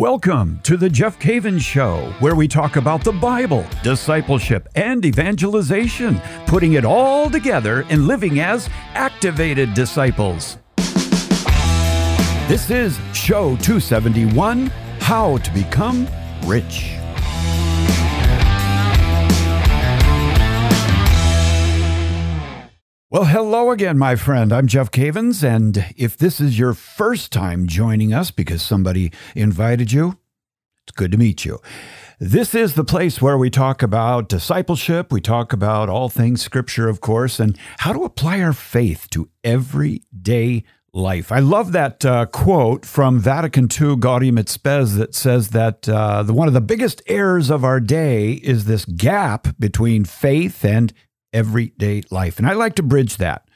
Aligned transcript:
Welcome 0.00 0.60
to 0.62 0.78
the 0.78 0.88
Jeff 0.88 1.18
Cavins 1.18 1.60
Show, 1.60 2.14
where 2.20 2.34
we 2.34 2.48
talk 2.48 2.76
about 2.76 3.04
the 3.04 3.12
Bible, 3.12 3.66
discipleship, 3.82 4.66
and 4.74 5.04
evangelization, 5.04 6.18
putting 6.46 6.72
it 6.72 6.86
all 6.86 7.28
together 7.28 7.84
and 7.90 8.06
living 8.06 8.40
as 8.40 8.70
activated 8.94 9.74
disciples. 9.74 10.56
This 12.48 12.70
is 12.70 12.98
Show 13.12 13.56
271 13.56 14.68
How 15.00 15.36
to 15.36 15.52
Become 15.52 16.08
Rich. 16.46 16.99
Well, 23.12 23.24
hello 23.24 23.72
again, 23.72 23.98
my 23.98 24.14
friend. 24.14 24.52
I'm 24.52 24.68
Jeff 24.68 24.92
Cavins, 24.92 25.42
and 25.42 25.84
if 25.96 26.16
this 26.16 26.40
is 26.40 26.60
your 26.60 26.74
first 26.74 27.32
time 27.32 27.66
joining 27.66 28.14
us 28.14 28.30
because 28.30 28.62
somebody 28.62 29.10
invited 29.34 29.90
you, 29.90 30.16
it's 30.86 30.94
good 30.94 31.10
to 31.10 31.18
meet 31.18 31.44
you. 31.44 31.58
This 32.20 32.54
is 32.54 32.74
the 32.74 32.84
place 32.84 33.20
where 33.20 33.36
we 33.36 33.50
talk 33.50 33.82
about 33.82 34.28
discipleship, 34.28 35.10
we 35.10 35.20
talk 35.20 35.52
about 35.52 35.88
all 35.88 36.08
things 36.08 36.40
scripture, 36.40 36.88
of 36.88 37.00
course, 37.00 37.40
and 37.40 37.58
how 37.78 37.92
to 37.92 38.04
apply 38.04 38.40
our 38.40 38.52
faith 38.52 39.10
to 39.10 39.28
everyday 39.42 40.62
life. 40.92 41.32
I 41.32 41.40
love 41.40 41.72
that 41.72 42.04
uh, 42.04 42.26
quote 42.26 42.86
from 42.86 43.18
Vatican 43.18 43.64
II 43.64 43.96
Gaudium 43.96 44.38
et 44.38 44.48
Spes 44.48 44.94
that 44.94 45.16
says 45.16 45.48
that 45.48 45.88
uh, 45.88 46.22
the, 46.22 46.32
one 46.32 46.46
of 46.46 46.54
the 46.54 46.60
biggest 46.60 47.02
errors 47.08 47.50
of 47.50 47.64
our 47.64 47.80
day 47.80 48.34
is 48.34 48.66
this 48.66 48.84
gap 48.84 49.48
between 49.58 50.04
faith 50.04 50.64
and 50.64 50.92
everyday 51.32 52.02
life. 52.10 52.38
And 52.38 52.46
I 52.46 52.52
like 52.52 52.74
to 52.76 52.82
bridge 52.82 53.16
that. 53.18 53.48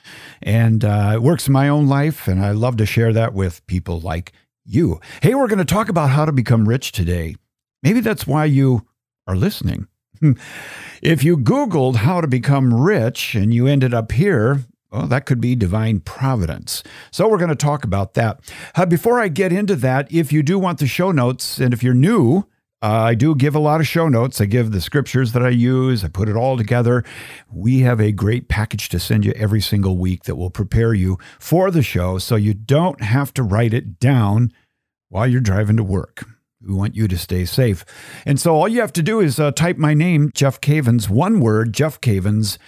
And 0.43 0.85
uh, 0.85 1.13
it 1.15 1.23
works 1.23 1.47
in 1.47 1.53
my 1.53 1.69
own 1.69 1.87
life, 1.87 2.29
and 2.29 2.45
I 2.45 2.51
love 2.51 2.77
to 2.77 2.87
share 2.87 3.13
that 3.13 3.33
with 3.33 3.67
people 3.67 4.01
like 4.01 4.33
you. 4.65 5.01
Hey, 5.23 5.35
we're 5.35 5.49
going 5.49 5.59
to 5.59 5.65
talk 5.65 5.89
about 5.89 6.11
how 6.11 6.25
to 6.25 6.33
become 6.33 6.69
rich 6.69 6.93
today. 6.93 7.37
Maybe 7.83 8.01
that's 8.01 8.27
why 8.27 8.45
you 8.47 8.87
are 9.27 9.37
listening. 9.37 9.89
if 11.03 11.25
you 11.25 11.37
Googled 11.37 11.97
how 11.97 12.21
to 12.21 12.27
become 12.27 12.73
rich 12.73 13.35
and 13.35 13.53
you 13.53 13.67
ended 13.67 13.95
up 13.95 14.13
here, 14.13 14.65
well, 14.91 15.07
that 15.07 15.27
could 15.27 15.41
be 15.41 15.57
divine 15.57 16.01
providence. 16.01 16.83
So, 17.11 17.29
we're 17.29 17.39
going 17.39 17.49
to 17.49 17.57
talk 17.57 17.85
about 17.85 18.15
that. 18.15 18.41
Uh, 18.75 18.87
before 18.87 19.19
I 19.19 19.29
get 19.29 19.53
into 19.53 19.75
that, 19.77 20.11
if 20.13 20.33
you 20.33 20.43
do 20.43 20.59
want 20.59 20.79
the 20.79 20.87
show 20.87 21.11
notes, 21.11 21.59
and 21.59 21.75
if 21.75 21.83
you're 21.83 21.95
new, 21.95 22.47
uh, 22.85 23.03
I 23.03 23.15
do 23.15 23.35
give 23.35 23.55
a 23.55 23.61
lot 23.61 23.81
of 23.81 23.87
show 23.87 24.11
notes. 24.11 24.43
I 24.43 24.45
give 24.45 24.71
the 24.71 24.83
scriptures 24.83 25.33
that 25.33 25.43
I 25.43 25.49
use, 25.49 26.05
I 26.05 26.09
put 26.09 26.29
it 26.29 26.37
all 26.37 26.59
together. 26.59 27.03
We 27.51 27.81
have 27.81 27.99
a 27.99 28.13
great 28.13 28.49
package 28.49 28.91
to 28.91 28.99
send 28.99 29.25
you 29.25 29.33
every 29.33 29.63
single 29.63 29.97
week 29.97 30.25
that 30.25 30.37
will 30.37 30.51
prepare 30.51 30.93
you 30.93 31.17
for 31.41 31.71
the 31.71 31.83
show 31.83 32.19
so 32.19 32.37
you 32.37 32.53
don't 32.53 33.01
have 33.01 33.33
to 33.35 33.43
write 33.43 33.73
it 33.73 33.99
down 33.99 34.53
while 35.09 35.27
you're 35.27 35.41
driving 35.41 35.79
to 35.79 35.83
work. 35.83 36.27
We 36.61 36.75
want 36.75 36.95
you 36.95 37.09
to 37.09 37.17
stay 37.17 37.47
safe. 37.47 37.87
And 38.27 38.39
so 38.39 38.55
all 38.55 38.69
you 38.69 38.83
have 38.83 38.93
to 38.95 39.03
do 39.03 39.19
is 39.19 39.41
uh, 39.41 39.53
type 39.53 39.79
my 39.79 39.95
name, 39.95 40.31
Jeff 40.35 40.61
Cavins, 40.61 41.09
one 41.09 41.41
word, 41.41 41.73
Jeff 41.73 42.03
Cavins, 42.03 42.59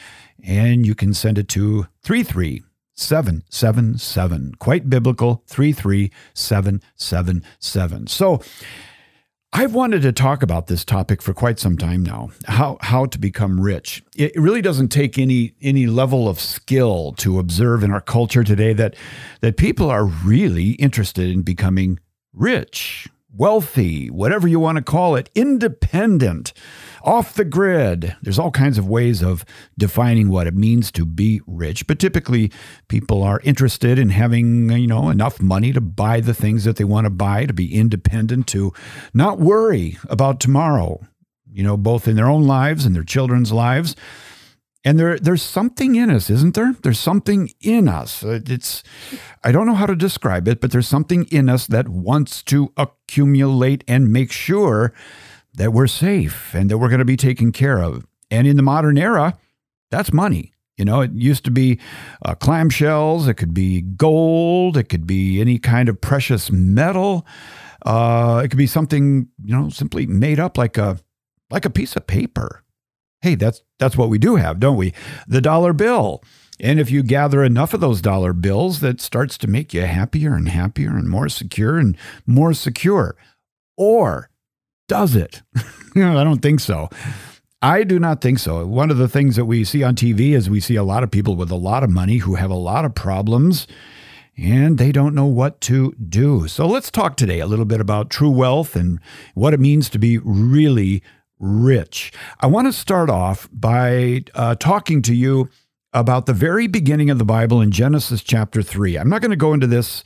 and 0.42 0.86
you 0.86 0.94
can 0.94 1.12
send 1.12 1.36
it 1.36 1.48
to 1.48 1.88
33777. 2.04 4.54
Quite 4.58 4.88
biblical, 4.88 5.42
33777. 5.48 8.06
So, 8.06 8.40
I've 9.58 9.74
wanted 9.74 10.02
to 10.02 10.12
talk 10.12 10.42
about 10.42 10.66
this 10.66 10.84
topic 10.84 11.22
for 11.22 11.32
quite 11.32 11.58
some 11.58 11.78
time 11.78 12.02
now. 12.02 12.28
How 12.44 12.76
how 12.82 13.06
to 13.06 13.18
become 13.18 13.58
rich. 13.58 14.04
It 14.14 14.38
really 14.38 14.60
doesn't 14.60 14.88
take 14.88 15.18
any 15.18 15.54
any 15.62 15.86
level 15.86 16.28
of 16.28 16.38
skill 16.38 17.14
to 17.16 17.38
observe 17.38 17.82
in 17.82 17.90
our 17.90 18.02
culture 18.02 18.44
today 18.44 18.74
that 18.74 18.96
that 19.40 19.56
people 19.56 19.88
are 19.88 20.04
really 20.04 20.72
interested 20.72 21.30
in 21.30 21.40
becoming 21.40 21.98
rich, 22.34 23.08
wealthy, 23.34 24.10
whatever 24.10 24.46
you 24.46 24.60
want 24.60 24.76
to 24.76 24.84
call 24.84 25.16
it, 25.16 25.30
independent 25.34 26.52
off 27.06 27.34
the 27.34 27.44
grid. 27.44 28.16
There's 28.20 28.38
all 28.38 28.50
kinds 28.50 28.76
of 28.76 28.88
ways 28.88 29.22
of 29.22 29.44
defining 29.78 30.28
what 30.28 30.48
it 30.48 30.54
means 30.54 30.90
to 30.92 31.06
be 31.06 31.40
rich, 31.46 31.86
but 31.86 32.00
typically 32.00 32.50
people 32.88 33.22
are 33.22 33.40
interested 33.44 33.98
in 33.98 34.10
having, 34.10 34.70
you 34.70 34.88
know, 34.88 35.08
enough 35.08 35.40
money 35.40 35.72
to 35.72 35.80
buy 35.80 36.20
the 36.20 36.34
things 36.34 36.64
that 36.64 36.76
they 36.76 36.84
want 36.84 37.04
to 37.04 37.10
buy, 37.10 37.46
to 37.46 37.54
be 37.54 37.72
independent, 37.72 38.48
to 38.48 38.72
not 39.14 39.38
worry 39.38 39.96
about 40.10 40.40
tomorrow, 40.40 41.00
you 41.50 41.62
know, 41.62 41.76
both 41.76 42.08
in 42.08 42.16
their 42.16 42.28
own 42.28 42.42
lives 42.42 42.84
and 42.84 42.94
their 42.94 43.04
children's 43.04 43.52
lives. 43.52 43.94
And 44.84 45.00
there, 45.00 45.18
there's 45.18 45.42
something 45.42 45.96
in 45.96 46.10
us, 46.10 46.30
isn't 46.30 46.54
there? 46.54 46.74
There's 46.82 47.00
something 47.00 47.50
in 47.60 47.88
us. 47.88 48.24
Uh, 48.24 48.40
it's, 48.46 48.84
I 49.42 49.50
don't 49.50 49.66
know 49.66 49.74
how 49.74 49.86
to 49.86 49.96
describe 49.96 50.46
it, 50.46 50.60
but 50.60 50.70
there's 50.70 50.86
something 50.86 51.24
in 51.24 51.48
us 51.48 51.66
that 51.68 51.88
wants 51.88 52.42
to 52.44 52.72
accumulate 52.76 53.82
and 53.88 54.12
make 54.12 54.30
sure 54.30 54.92
that 55.56 55.72
we're 55.72 55.86
safe 55.86 56.54
and 56.54 56.70
that 56.70 56.78
we're 56.78 56.88
going 56.88 57.00
to 57.00 57.04
be 57.04 57.16
taken 57.16 57.52
care 57.52 57.82
of. 57.82 58.06
And 58.30 58.46
in 58.46 58.56
the 58.56 58.62
modern 58.62 58.96
era, 58.96 59.36
that's 59.90 60.12
money. 60.12 60.52
You 60.76 60.84
know, 60.84 61.00
it 61.00 61.12
used 61.12 61.44
to 61.46 61.50
be 61.50 61.80
uh, 62.24 62.34
clamshells, 62.34 63.28
it 63.28 63.34
could 63.34 63.54
be 63.54 63.80
gold, 63.80 64.76
it 64.76 64.84
could 64.84 65.06
be 65.06 65.40
any 65.40 65.58
kind 65.58 65.88
of 65.88 66.00
precious 66.00 66.50
metal. 66.50 67.26
Uh, 67.84 68.42
it 68.44 68.48
could 68.48 68.58
be 68.58 68.66
something, 68.66 69.28
you 69.42 69.56
know, 69.56 69.70
simply 69.70 70.06
made 70.06 70.38
up 70.38 70.58
like 70.58 70.76
a 70.76 70.98
like 71.50 71.64
a 71.64 71.70
piece 71.70 71.96
of 71.96 72.06
paper. 72.06 72.62
Hey, 73.22 73.36
that's 73.36 73.62
that's 73.78 73.96
what 73.96 74.10
we 74.10 74.18
do 74.18 74.36
have, 74.36 74.60
don't 74.60 74.76
we? 74.76 74.92
The 75.26 75.40
dollar 75.40 75.72
bill. 75.72 76.22
And 76.58 76.80
if 76.80 76.90
you 76.90 77.02
gather 77.02 77.44
enough 77.44 77.74
of 77.74 77.80
those 77.80 78.00
dollar 78.00 78.32
bills, 78.32 78.80
that 78.80 79.00
starts 79.00 79.38
to 79.38 79.46
make 79.46 79.72
you 79.72 79.82
happier 79.82 80.34
and 80.34 80.48
happier 80.48 80.90
and 80.90 81.08
more 81.08 81.28
secure 81.28 81.78
and 81.78 81.96
more 82.26 82.54
secure. 82.54 83.16
Or 83.76 84.30
does 84.88 85.16
it? 85.16 85.42
I 85.96 86.24
don't 86.24 86.42
think 86.42 86.60
so. 86.60 86.88
I 87.62 87.84
do 87.84 87.98
not 87.98 88.20
think 88.20 88.38
so. 88.38 88.66
One 88.66 88.90
of 88.90 88.98
the 88.98 89.08
things 89.08 89.36
that 89.36 89.46
we 89.46 89.64
see 89.64 89.82
on 89.82 89.94
TV 89.94 90.32
is 90.32 90.50
we 90.50 90.60
see 90.60 90.76
a 90.76 90.82
lot 90.82 91.02
of 91.02 91.10
people 91.10 91.36
with 91.36 91.50
a 91.50 91.56
lot 91.56 91.82
of 91.82 91.90
money 91.90 92.18
who 92.18 92.34
have 92.34 92.50
a 92.50 92.54
lot 92.54 92.84
of 92.84 92.94
problems 92.94 93.66
and 94.36 94.76
they 94.76 94.92
don't 94.92 95.14
know 95.14 95.26
what 95.26 95.60
to 95.62 95.92
do. 95.92 96.46
So 96.48 96.66
let's 96.66 96.90
talk 96.90 97.16
today 97.16 97.40
a 97.40 97.46
little 97.46 97.64
bit 97.64 97.80
about 97.80 98.10
true 98.10 98.30
wealth 98.30 98.76
and 98.76 99.00
what 99.34 99.54
it 99.54 99.60
means 99.60 99.88
to 99.90 99.98
be 99.98 100.18
really 100.18 101.02
rich. 101.38 102.12
I 102.40 102.46
want 102.46 102.66
to 102.66 102.72
start 102.72 103.08
off 103.08 103.48
by 103.52 104.24
uh, 104.34 104.54
talking 104.56 105.00
to 105.02 105.14
you 105.14 105.48
about 105.92 106.26
the 106.26 106.34
very 106.34 106.66
beginning 106.66 107.08
of 107.08 107.18
the 107.18 107.24
Bible 107.24 107.62
in 107.62 107.70
Genesis 107.70 108.22
chapter 108.22 108.62
3. 108.62 108.98
I'm 108.98 109.08
not 109.08 109.22
going 109.22 109.30
to 109.30 109.36
go 109.36 109.54
into 109.54 109.66
this 109.66 110.04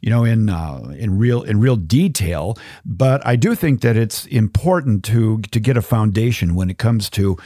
you 0.00 0.10
know, 0.10 0.24
in 0.24 0.48
uh, 0.48 0.94
in 0.96 1.18
real 1.18 1.42
in 1.42 1.60
real 1.60 1.76
detail. 1.76 2.56
But 2.84 3.26
I 3.26 3.36
do 3.36 3.54
think 3.54 3.80
that 3.82 3.96
it's 3.96 4.26
important 4.26 5.04
to 5.06 5.40
to 5.42 5.60
get 5.60 5.76
a 5.76 5.82
foundation 5.82 6.54
when 6.54 6.70
it 6.70 6.78
comes 6.78 7.10
to, 7.10 7.36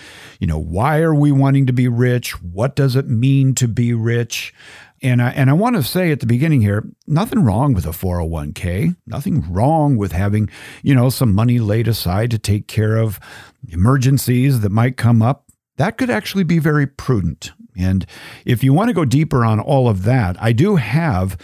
you 0.41 0.47
know, 0.47 0.59
why 0.59 1.01
are 1.01 1.15
we 1.15 1.33
wanting 1.33 1.67
to 1.67 1.73
be 1.73 1.89
rich? 1.89 2.41
What 2.43 2.77
does 2.77 2.97
it 2.97 3.09
mean 3.09 3.55
to 3.57 3.69
be 3.69 3.95
rich? 3.95 4.55
And 5.03 5.21
I, 5.21 5.31
and 5.31 5.51
I 5.51 5.53
want 5.55 5.75
to 5.75 5.83
say 5.83 6.13
at 6.13 6.21
the 6.21 6.27
beginning 6.27 6.61
here, 6.61 6.89
nothing 7.09 7.41
wrong 7.41 7.75
with 7.75 7.87
a 7.87 7.91
401k, 7.91 8.95
nothing 9.05 9.53
wrong 9.53 9.97
with 9.97 10.13
having, 10.13 10.49
you 10.83 10.95
know, 10.95 11.11
some 11.11 11.35
money 11.35 11.59
laid 11.59 11.89
aside 11.89 12.31
to 12.31 12.39
take 12.39 12.69
care 12.69 12.97
of 12.97 13.19
emergencies 13.69 14.61
that 14.61 14.71
might 14.71 14.97
come 14.97 15.21
up. 15.21 15.47
That 15.77 15.99
could 15.99 16.09
actually 16.09 16.45
be 16.45 16.61
very 16.61 16.87
prudent. 16.87 17.51
And 17.77 18.07
if 18.45 18.63
you 18.63 18.73
want 18.73 18.89
to 18.89 18.95
go 18.95 19.05
deeper 19.05 19.45
on 19.45 19.59
all 19.59 19.89
of 19.89 20.05
that, 20.05 20.41
I 20.41 20.53
do 20.53 20.77
have 20.77 21.37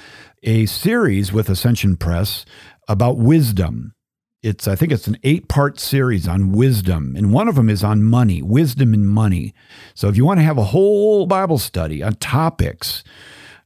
a 0.42 0.66
series 0.66 1.32
with 1.32 1.48
Ascension 1.48 1.96
Press 1.96 2.44
about 2.88 3.18
wisdom. 3.18 3.94
It's 4.42 4.68
I 4.68 4.76
think 4.76 4.92
it's 4.92 5.08
an 5.08 5.18
eight-part 5.24 5.80
series 5.80 6.28
on 6.28 6.52
wisdom, 6.52 7.16
and 7.16 7.32
one 7.32 7.48
of 7.48 7.56
them 7.56 7.68
is 7.68 7.82
on 7.82 8.04
money, 8.04 8.40
wisdom 8.40 8.94
and 8.94 9.08
money. 9.08 9.52
So 9.94 10.08
if 10.08 10.16
you 10.16 10.24
want 10.24 10.38
to 10.38 10.44
have 10.44 10.58
a 10.58 10.64
whole 10.64 11.26
Bible 11.26 11.58
study 11.58 12.02
on 12.02 12.14
topics 12.14 13.02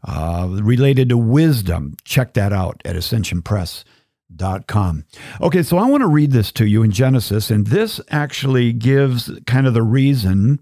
uh, 0.04 0.48
related 0.50 1.10
to 1.10 1.18
wisdom, 1.18 1.94
check 2.04 2.32
that 2.34 2.52
out 2.52 2.82
at 2.84 2.96
ascensionpress.com. 2.96 5.04
Okay, 5.42 5.62
so 5.62 5.76
I 5.76 5.86
want 5.86 6.00
to 6.00 6.08
read 6.08 6.32
this 6.32 6.50
to 6.52 6.66
you 6.66 6.82
in 6.82 6.90
Genesis, 6.90 7.50
and 7.50 7.66
this 7.66 8.00
actually 8.10 8.72
gives 8.72 9.30
kind 9.46 9.66
of 9.66 9.74
the 9.74 9.82
reason 9.82 10.58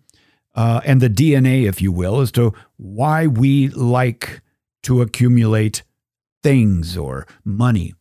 uh, 0.55 0.81
and 0.85 1.01
the 1.01 1.09
DNA, 1.09 1.69
if 1.69 1.81
you 1.81 1.93
will, 1.93 2.21
as 2.21 2.33
to 2.33 2.53
why 2.77 3.29
we 3.29 3.69
like 3.69 4.41
to 4.83 5.03
accumulate 5.03 5.85
things 6.43 6.97
or 6.97 7.27
money. 7.45 7.95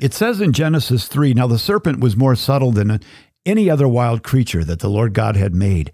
It 0.00 0.14
says 0.14 0.40
in 0.40 0.52
Genesis 0.52 1.08
3 1.08 1.34
Now 1.34 1.46
the 1.46 1.58
serpent 1.58 2.00
was 2.00 2.16
more 2.16 2.36
subtle 2.36 2.72
than 2.72 3.00
any 3.44 3.68
other 3.68 3.88
wild 3.88 4.22
creature 4.22 4.64
that 4.64 4.80
the 4.80 4.90
Lord 4.90 5.14
God 5.14 5.36
had 5.36 5.54
made. 5.54 5.92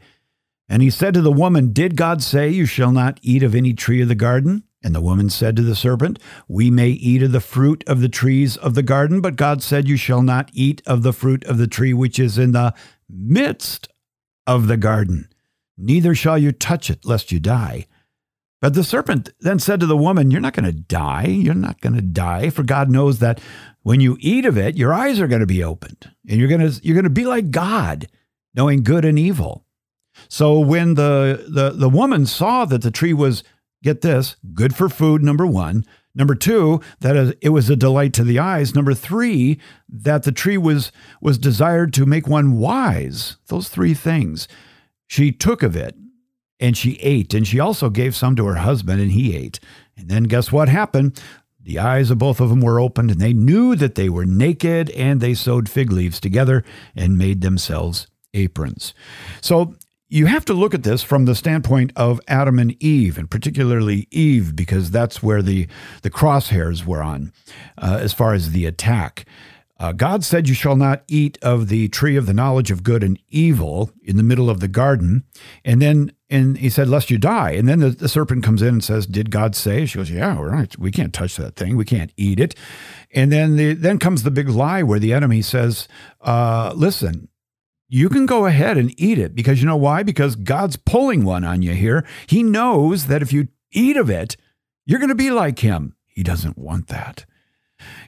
And 0.68 0.82
he 0.82 0.90
said 0.90 1.14
to 1.14 1.20
the 1.20 1.32
woman, 1.32 1.72
Did 1.72 1.96
God 1.96 2.22
say, 2.22 2.48
You 2.48 2.66
shall 2.66 2.92
not 2.92 3.18
eat 3.22 3.42
of 3.42 3.54
any 3.54 3.72
tree 3.72 4.02
of 4.02 4.08
the 4.08 4.14
garden? 4.14 4.64
And 4.82 4.94
the 4.94 5.00
woman 5.00 5.30
said 5.30 5.56
to 5.56 5.62
the 5.62 5.74
serpent, 5.74 6.18
We 6.48 6.70
may 6.70 6.90
eat 6.90 7.22
of 7.22 7.32
the 7.32 7.40
fruit 7.40 7.82
of 7.86 8.00
the 8.00 8.08
trees 8.08 8.56
of 8.58 8.74
the 8.74 8.82
garden, 8.82 9.20
but 9.22 9.36
God 9.36 9.62
said, 9.62 9.88
You 9.88 9.96
shall 9.96 10.22
not 10.22 10.50
eat 10.52 10.82
of 10.86 11.02
the 11.02 11.12
fruit 11.12 11.44
of 11.44 11.56
the 11.58 11.66
tree 11.66 11.94
which 11.94 12.18
is 12.18 12.36
in 12.36 12.52
the 12.52 12.74
midst 13.08 13.88
of 14.46 14.66
the 14.66 14.76
garden, 14.76 15.28
neither 15.76 16.14
shall 16.14 16.38
you 16.38 16.52
touch 16.52 16.90
it, 16.90 17.04
lest 17.04 17.32
you 17.32 17.40
die. 17.40 17.86
But 18.64 18.72
the 18.72 18.82
serpent 18.82 19.28
then 19.40 19.58
said 19.58 19.80
to 19.80 19.86
the 19.86 19.94
woman, 19.94 20.30
You're 20.30 20.40
not 20.40 20.54
going 20.54 20.64
to 20.64 20.72
die. 20.72 21.26
You're 21.26 21.52
not 21.52 21.82
going 21.82 21.96
to 21.96 22.00
die, 22.00 22.48
for 22.48 22.62
God 22.62 22.88
knows 22.88 23.18
that 23.18 23.38
when 23.82 24.00
you 24.00 24.16
eat 24.20 24.46
of 24.46 24.56
it, 24.56 24.74
your 24.74 24.90
eyes 24.90 25.20
are 25.20 25.26
going 25.26 25.42
to 25.42 25.46
be 25.46 25.62
opened, 25.62 26.10
and 26.26 26.38
you're 26.38 26.48
going 26.48 26.62
to 26.62 26.80
you're 26.82 26.94
going 26.94 27.04
to 27.04 27.10
be 27.10 27.26
like 27.26 27.50
God, 27.50 28.08
knowing 28.54 28.82
good 28.82 29.04
and 29.04 29.18
evil. 29.18 29.66
So 30.30 30.58
when 30.58 30.94
the, 30.94 31.44
the 31.46 31.72
the 31.72 31.90
woman 31.90 32.24
saw 32.24 32.64
that 32.64 32.80
the 32.80 32.90
tree 32.90 33.12
was 33.12 33.44
get 33.82 34.00
this 34.00 34.36
good 34.54 34.74
for 34.74 34.88
food, 34.88 35.22
number 35.22 35.46
one. 35.46 35.84
Number 36.14 36.34
two, 36.34 36.80
that 37.00 37.36
it 37.42 37.50
was 37.50 37.68
a 37.68 37.76
delight 37.76 38.14
to 38.14 38.24
the 38.24 38.38
eyes. 38.38 38.74
Number 38.74 38.94
three, 38.94 39.60
that 39.90 40.22
the 40.22 40.32
tree 40.32 40.56
was 40.56 40.90
was 41.20 41.36
desired 41.36 41.92
to 41.92 42.06
make 42.06 42.26
one 42.26 42.56
wise. 42.56 43.36
Those 43.48 43.68
three 43.68 43.92
things. 43.92 44.48
She 45.06 45.32
took 45.32 45.62
of 45.62 45.76
it 45.76 45.98
and 46.60 46.76
she 46.76 46.94
ate, 47.00 47.34
and 47.34 47.46
she 47.46 47.60
also 47.60 47.90
gave 47.90 48.14
some 48.14 48.36
to 48.36 48.46
her 48.46 48.56
husband, 48.56 49.00
and 49.00 49.12
he 49.12 49.36
ate. 49.36 49.60
And 49.96 50.08
then 50.08 50.24
guess 50.24 50.52
what 50.52 50.68
happened? 50.68 51.20
The 51.60 51.78
eyes 51.78 52.10
of 52.10 52.18
both 52.18 52.40
of 52.40 52.50
them 52.50 52.60
were 52.60 52.80
opened, 52.80 53.10
and 53.10 53.20
they 53.20 53.32
knew 53.32 53.74
that 53.76 53.94
they 53.94 54.08
were 54.08 54.26
naked, 54.26 54.90
and 54.90 55.20
they 55.20 55.34
sewed 55.34 55.68
fig 55.68 55.90
leaves 55.90 56.20
together 56.20 56.64
and 56.94 57.18
made 57.18 57.40
themselves 57.40 58.06
aprons. 58.34 58.94
So 59.40 59.74
you 60.08 60.26
have 60.26 60.44
to 60.44 60.54
look 60.54 60.74
at 60.74 60.82
this 60.82 61.02
from 61.02 61.24
the 61.24 61.34
standpoint 61.34 61.92
of 61.96 62.20
Adam 62.28 62.58
and 62.58 62.80
Eve, 62.82 63.18
and 63.18 63.30
particularly 63.30 64.06
Eve, 64.10 64.54
because 64.54 64.90
that's 64.90 65.22
where 65.22 65.42
the, 65.42 65.66
the 66.02 66.10
crosshairs 66.10 66.84
were 66.84 67.02
on 67.02 67.32
uh, 67.78 67.98
as 68.00 68.12
far 68.12 68.34
as 68.34 68.52
the 68.52 68.66
attack. 68.66 69.24
Uh, 69.78 69.92
God 69.92 70.24
said, 70.24 70.48
You 70.48 70.54
shall 70.54 70.76
not 70.76 71.02
eat 71.08 71.38
of 71.42 71.68
the 71.68 71.88
tree 71.88 72.16
of 72.16 72.26
the 72.26 72.34
knowledge 72.34 72.70
of 72.70 72.82
good 72.84 73.02
and 73.02 73.18
evil 73.28 73.90
in 74.02 74.16
the 74.16 74.22
middle 74.22 74.48
of 74.48 74.60
the 74.60 74.68
garden. 74.68 75.24
And 75.64 75.82
then 75.82 76.12
and 76.30 76.58
he 76.58 76.70
said, 76.70 76.88
Lest 76.88 77.10
you 77.10 77.18
die. 77.18 77.52
And 77.52 77.68
then 77.68 77.80
the, 77.80 77.90
the 77.90 78.08
serpent 78.08 78.44
comes 78.44 78.62
in 78.62 78.68
and 78.68 78.84
says, 78.84 79.06
Did 79.06 79.30
God 79.30 79.54
say? 79.54 79.86
She 79.86 79.98
goes, 79.98 80.10
Yeah, 80.10 80.38
right. 80.40 80.76
We 80.78 80.90
can't 80.90 81.12
touch 81.12 81.36
that 81.36 81.56
thing. 81.56 81.76
We 81.76 81.84
can't 81.84 82.12
eat 82.16 82.40
it. 82.40 82.54
And 83.12 83.32
then 83.32 83.56
the, 83.56 83.74
then 83.74 83.98
comes 83.98 84.22
the 84.22 84.30
big 84.30 84.48
lie 84.48 84.82
where 84.82 84.98
the 84.98 85.12
enemy 85.12 85.42
says, 85.42 85.88
uh, 86.20 86.72
Listen, 86.74 87.28
you 87.88 88.08
can 88.08 88.26
go 88.26 88.46
ahead 88.46 88.76
and 88.76 88.98
eat 89.00 89.18
it 89.18 89.34
because 89.34 89.60
you 89.60 89.66
know 89.66 89.76
why? 89.76 90.02
Because 90.02 90.36
God's 90.36 90.76
pulling 90.76 91.24
one 91.24 91.44
on 91.44 91.62
you 91.62 91.72
here. 91.72 92.04
He 92.26 92.42
knows 92.42 93.06
that 93.06 93.22
if 93.22 93.32
you 93.32 93.48
eat 93.70 93.96
of 93.96 94.10
it, 94.10 94.36
you're 94.86 94.98
going 94.98 95.08
to 95.08 95.14
be 95.14 95.30
like 95.30 95.60
him. 95.60 95.94
He 96.06 96.22
doesn't 96.22 96.58
want 96.58 96.88
that. 96.88 97.26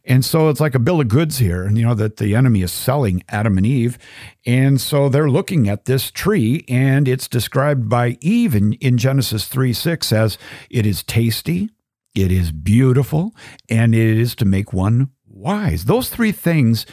And 0.06 0.25
so 0.25 0.49
it's 0.49 0.61
like 0.61 0.76
a 0.76 0.79
bill 0.79 1.00
of 1.00 1.08
goods 1.08 1.38
here, 1.38 1.64
and 1.64 1.76
you 1.76 1.85
know, 1.85 1.94
that 1.94 2.19
the 2.19 2.35
enemy 2.37 2.62
is 2.62 2.73
selling 2.73 3.25
Adam 3.29 3.56
and 3.56 3.67
Eve. 3.67 3.99
And 4.47 4.81
so 4.81 5.08
they're 5.08 5.29
looking 5.29 5.69
at 5.69 5.87
this 5.87 6.11
tree, 6.11 6.64
and 6.69 7.08
it's 7.08 7.26
described 7.26 7.88
by 7.88 8.17
Eve 8.20 8.55
in, 8.55 8.75
in 8.75 8.99
Genesis 8.99 9.49
3 9.49 9.73
6 9.73 10.12
as 10.12 10.38
it 10.70 10.87
is 10.87 11.03
tasty, 11.03 11.70
it 12.14 12.31
is 12.31 12.53
beautiful, 12.53 13.35
and 13.69 13.94
it 13.94 14.19
is 14.19 14.35
to 14.37 14.44
make 14.44 14.73
one 14.73 15.11
wise. 15.29 15.85
Those 15.85 16.08
three 16.08 16.32
things 16.32 16.87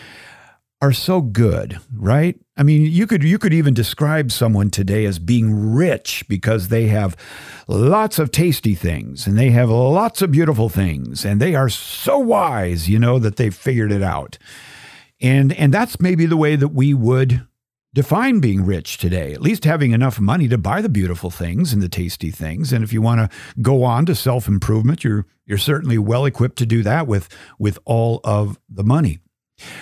are 0.84 0.92
so 0.92 1.22
good, 1.22 1.80
right? 1.96 2.38
I 2.58 2.64
mean, 2.64 2.82
you 2.82 3.08
could 3.08 3.24
you 3.24 3.40
could 3.40 3.54
even 3.54 3.74
describe 3.74 4.34
someone 4.34 4.70
today 4.70 5.06
as 5.06 5.18
being 5.18 5.74
rich 5.74 6.26
because 6.28 6.68
they 6.68 6.88
have 6.88 7.16
lots 7.70 8.20
of 8.20 8.32
tasty 8.32 8.76
things 8.76 9.26
and 9.26 9.38
they 9.38 9.52
have 9.52 9.70
lots 9.70 10.22
of 10.22 10.34
beautiful 10.34 10.68
things 10.68 11.24
and 11.24 11.40
they 11.40 11.56
are 11.56 11.70
so 11.70 12.18
wise, 12.20 12.90
you 12.90 13.00
know, 13.00 13.18
that 13.18 13.38
they've 13.38 13.56
figured 13.56 13.94
it 13.94 14.04
out. 14.04 14.38
And 15.22 15.54
and 15.54 15.74
that's 15.74 16.02
maybe 16.02 16.26
the 16.26 16.36
way 16.36 16.58
that 16.58 16.74
we 16.74 16.94
would 16.94 17.48
define 17.94 18.42
being 18.42 18.66
rich 18.66 18.98
today, 18.98 19.32
at 19.32 19.42
least 19.42 19.64
having 19.64 19.94
enough 19.94 20.20
money 20.20 20.50
to 20.50 20.58
buy 20.58 20.82
the 20.82 20.90
beautiful 20.90 21.30
things 21.30 21.72
and 21.72 21.82
the 21.82 21.88
tasty 21.88 22.30
things. 22.30 22.74
And 22.74 22.84
if 22.84 22.92
you 22.92 23.02
want 23.02 23.22
to 23.22 23.38
go 23.62 23.86
on 23.86 24.06
to 24.08 24.16
self-improvement, 24.16 25.06
you're 25.06 25.26
you're 25.46 25.58
certainly 25.58 25.98
well 25.98 26.26
equipped 26.26 26.58
to 26.58 26.66
do 26.66 26.84
that 26.84 27.08
with 27.08 27.30
with 27.58 27.80
all 27.86 28.20
of 28.26 28.60
the 28.68 28.84
money. 28.84 29.20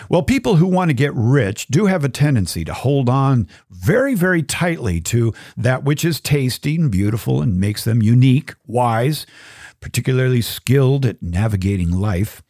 Well, 0.09 0.23
people 0.23 0.55
who 0.55 0.67
want 0.67 0.89
to 0.89 0.93
get 0.93 1.13
rich 1.13 1.67
do 1.67 1.85
have 1.85 2.03
a 2.03 2.09
tendency 2.09 2.65
to 2.65 2.73
hold 2.73 3.09
on 3.09 3.47
very, 3.69 4.15
very 4.15 4.43
tightly 4.43 5.01
to 5.01 5.33
that 5.57 5.83
which 5.83 6.03
is 6.03 6.19
tasty 6.19 6.75
and 6.75 6.91
beautiful 6.91 7.41
and 7.41 7.59
makes 7.59 7.83
them 7.83 8.01
unique, 8.01 8.53
wise, 8.65 9.25
particularly 9.79 10.41
skilled 10.41 11.05
at 11.05 11.21
navigating 11.21 11.91
life. 11.91 12.41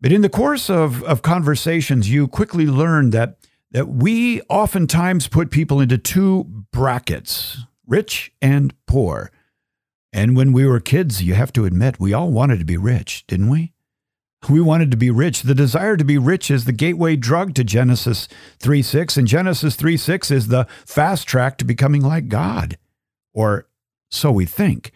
But 0.00 0.12
in 0.12 0.22
the 0.22 0.28
course 0.28 0.70
of, 0.70 1.02
of 1.04 1.22
conversations, 1.22 2.10
you 2.10 2.28
quickly 2.28 2.66
learn 2.66 3.10
that, 3.10 3.38
that 3.72 3.88
we 3.88 4.40
oftentimes 4.42 5.26
put 5.26 5.50
people 5.50 5.80
into 5.80 5.98
two 5.98 6.44
brackets 6.72 7.58
rich 7.86 8.32
and 8.40 8.74
poor. 8.86 9.32
And 10.12 10.36
when 10.36 10.52
we 10.52 10.66
were 10.66 10.80
kids, 10.80 11.22
you 11.22 11.34
have 11.34 11.52
to 11.54 11.64
admit, 11.64 11.98
we 11.98 12.12
all 12.12 12.30
wanted 12.30 12.58
to 12.58 12.64
be 12.64 12.76
rich, 12.76 13.26
didn't 13.26 13.48
we? 13.48 13.72
We 14.48 14.60
wanted 14.60 14.90
to 14.92 14.96
be 14.96 15.10
rich. 15.10 15.42
The 15.42 15.54
desire 15.54 15.96
to 15.96 16.04
be 16.04 16.16
rich 16.16 16.50
is 16.50 16.64
the 16.64 16.72
gateway 16.72 17.16
drug 17.16 17.54
to 17.54 17.64
Genesis 17.64 18.28
3 18.60 18.82
6, 18.82 19.16
and 19.16 19.26
Genesis 19.26 19.74
3 19.74 19.96
6 19.96 20.30
is 20.30 20.48
the 20.48 20.66
fast 20.86 21.26
track 21.26 21.58
to 21.58 21.64
becoming 21.64 22.02
like 22.02 22.28
God, 22.28 22.78
or 23.34 23.66
so 24.10 24.30
we 24.30 24.46
think. 24.46 24.92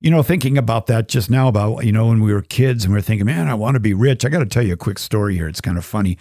You 0.00 0.12
know, 0.12 0.22
thinking 0.22 0.56
about 0.56 0.86
that 0.86 1.08
just 1.08 1.28
now 1.28 1.48
about, 1.48 1.84
you 1.84 1.90
know, 1.90 2.06
when 2.06 2.20
we 2.20 2.32
were 2.32 2.40
kids 2.40 2.84
and 2.84 2.92
we 2.92 2.98
were 2.98 3.02
thinking, 3.02 3.26
man, 3.26 3.48
I 3.48 3.54
want 3.54 3.74
to 3.74 3.80
be 3.80 3.94
rich. 3.94 4.24
I 4.24 4.28
got 4.28 4.38
to 4.38 4.46
tell 4.46 4.62
you 4.62 4.74
a 4.74 4.76
quick 4.76 4.98
story 4.98 5.34
here. 5.34 5.48
It's 5.48 5.60
kind 5.60 5.76
of 5.76 5.84
funny. 5.84 6.16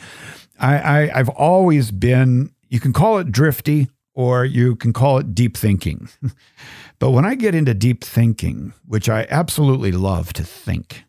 I, 0.59 0.77
I, 0.77 1.19
I've 1.19 1.29
always 1.29 1.91
been, 1.91 2.49
you 2.69 2.79
can 2.79 2.91
call 2.91 3.19
it 3.19 3.31
drifty 3.31 3.87
or 4.15 4.43
you 4.45 4.75
can 4.75 4.93
call 4.93 5.19
it 5.19 5.35
deep 5.35 5.55
thinking. 5.55 6.09
but 6.99 7.11
when 7.11 7.23
I 7.23 7.35
get 7.35 7.53
into 7.53 7.75
deep 7.75 8.03
thinking, 8.03 8.73
which 8.87 9.09
I 9.09 9.27
absolutely 9.29 9.91
love 9.91 10.33
to 10.33 10.43
think, 10.43 11.03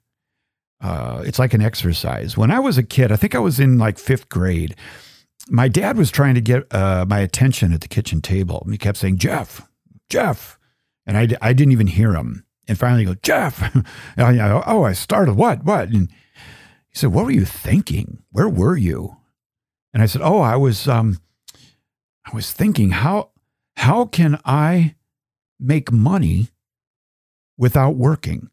uh, 0.80 1.22
it's 1.26 1.38
like 1.38 1.54
an 1.54 1.62
exercise. 1.62 2.36
When 2.36 2.50
I 2.50 2.60
was 2.60 2.78
a 2.78 2.82
kid, 2.82 3.10
I 3.10 3.16
think 3.16 3.34
I 3.34 3.40
was 3.40 3.58
in 3.58 3.78
like 3.78 3.98
fifth 3.98 4.28
grade. 4.28 4.76
My 5.48 5.68
dad 5.68 5.96
was 5.96 6.10
trying 6.10 6.34
to 6.34 6.40
get 6.40 6.72
uh, 6.72 7.04
my 7.08 7.20
attention 7.20 7.72
at 7.72 7.80
the 7.80 7.88
kitchen 7.88 8.20
table. 8.20 8.66
He 8.70 8.78
kept 8.78 8.98
saying, 8.98 9.18
Jeff, 9.18 9.66
Jeff. 10.08 10.58
And 11.06 11.16
I, 11.16 11.28
I 11.40 11.52
didn't 11.52 11.72
even 11.72 11.86
hear 11.86 12.12
him. 12.12 12.44
And 12.68 12.78
finally, 12.78 13.00
he 13.00 13.06
goes, 13.06 13.16
Jeff. 13.22 13.62
I, 14.16 14.62
oh, 14.66 14.84
I 14.84 14.92
started. 14.92 15.34
What? 15.34 15.64
What? 15.64 15.88
And 15.88 16.10
he 16.88 16.98
said, 16.98 17.12
What 17.12 17.24
were 17.24 17.30
you 17.30 17.46
thinking? 17.46 18.22
Where 18.30 18.48
were 18.48 18.76
you? 18.76 19.16
And 19.94 20.02
I 20.02 20.06
said, 20.06 20.20
Oh, 20.22 20.40
I 20.40 20.56
was, 20.56 20.86
um, 20.86 21.18
I 22.30 22.34
was 22.34 22.52
thinking, 22.52 22.90
how, 22.90 23.30
how 23.76 24.04
can 24.04 24.38
I 24.44 24.96
make 25.58 25.90
money 25.90 26.50
without 27.56 27.96
working? 27.96 28.50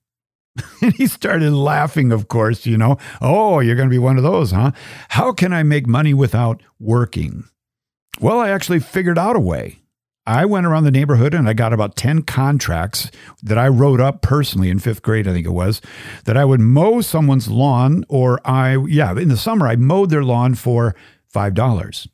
and 0.81 0.93
he 0.93 1.07
started 1.07 1.51
laughing, 1.51 2.11
of 2.11 2.27
course, 2.27 2.65
you 2.65 2.77
know. 2.77 2.97
Oh, 3.21 3.59
you're 3.59 3.75
going 3.75 3.89
to 3.89 3.93
be 3.93 3.99
one 3.99 4.17
of 4.17 4.23
those, 4.23 4.51
huh? 4.51 4.71
How 5.09 5.31
can 5.31 5.53
I 5.53 5.63
make 5.63 5.87
money 5.87 6.13
without 6.13 6.61
working? 6.79 7.45
Well, 8.19 8.39
I 8.39 8.49
actually 8.49 8.79
figured 8.79 9.17
out 9.17 9.35
a 9.35 9.41
way. 9.41 9.79
I 10.27 10.45
went 10.45 10.65
around 10.65 10.85
the 10.85 10.91
neighborhood 10.91 11.35
and 11.35 11.47
I 11.47 11.53
got 11.53 11.73
about 11.73 11.95
10 11.95 12.23
contracts 12.23 13.11
that 13.43 13.59
I 13.59 13.67
wrote 13.67 14.01
up 14.01 14.21
personally 14.21 14.69
in 14.69 14.79
fifth 14.79 15.03
grade, 15.03 15.27
I 15.27 15.33
think 15.33 15.45
it 15.45 15.51
was, 15.51 15.81
that 16.23 16.35
I 16.35 16.45
would 16.45 16.61
mow 16.61 17.01
someone's 17.01 17.47
lawn 17.47 18.05
or 18.09 18.39
I, 18.43 18.77
yeah, 18.87 19.11
in 19.11 19.29
the 19.29 19.37
summer, 19.37 19.67
I 19.67 19.75
mowed 19.75 20.09
their 20.09 20.23
lawn 20.23 20.55
for 20.55 20.95
$5. 21.31 22.07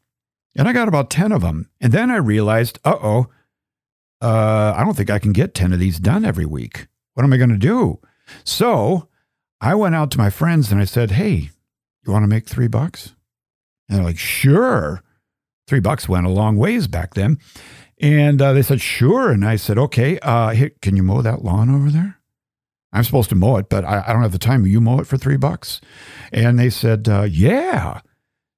And 0.58 0.68
I 0.68 0.74
got 0.74 0.90
about 0.90 1.10
10 1.10 1.32
of 1.32 1.42
them. 1.42 1.70
And 1.80 1.94
then 1.94 2.12
I 2.12 2.18
realized, 2.18 2.80
uh 2.84 2.98
oh, 3.02 3.28
uh, 4.20 4.74
I 4.76 4.84
don't 4.84 4.96
think 4.98 5.10
I 5.10 5.20
can 5.20 5.32
get 5.32 5.54
10 5.54 5.72
of 5.72 5.80
these 5.80 6.00
done 6.00 6.26
every 6.26 6.46
week. 6.46 6.88
What 7.14 7.24
am 7.24 7.32
I 7.32 7.38
going 7.38 7.50
to 7.50 7.58
do? 7.58 8.00
So 8.44 9.08
I 9.60 9.76
went 9.76 9.96
out 9.96 10.12
to 10.12 10.18
my 10.18 10.30
friends 10.30 10.72
and 10.72 10.82
I 10.82 10.86
said, 10.86 11.12
Hey, 11.12 11.50
you 12.06 12.12
want 12.12 12.24
to 12.24 12.28
make 12.28 12.48
three 12.48 12.68
bucks? 12.68 13.14
And 13.88 13.98
they're 13.98 14.06
like, 14.06 14.18
Sure. 14.18 15.02
Three 15.68 15.80
bucks 15.80 16.10
went 16.10 16.26
a 16.26 16.30
long 16.30 16.58
ways 16.58 16.88
back 16.88 17.14
then. 17.14 17.38
And 18.00 18.42
uh, 18.42 18.54
they 18.54 18.64
said, 18.64 18.82
Sure. 18.82 19.32
And 19.32 19.46
I 19.46 19.56
said, 19.56 19.78
Okay, 19.78 20.20
uh, 20.20 20.50
here, 20.50 20.72
can 20.82 20.96
you 20.96 21.04
mow 21.04 21.22
that 21.22 21.44
lawn 21.44 21.74
over 21.74 21.90
there? 21.90 22.18
I'm 22.94 23.04
supposed 23.04 23.30
to 23.30 23.36
mow 23.36 23.56
it, 23.58 23.70
but 23.70 23.86
I, 23.86 24.04
I 24.06 24.14
don't 24.14 24.24
have 24.24 24.34
the 24.34 24.38
time. 24.38 24.66
You 24.66 24.82
mow 24.82 25.00
it 25.00 25.08
for 25.08 25.18
three 25.18 25.38
bucks? 25.38 25.80
And 26.34 26.60
they 26.60 26.70
said, 26.70 27.08
uh, 27.08 27.24
Yeah. 27.24 28.02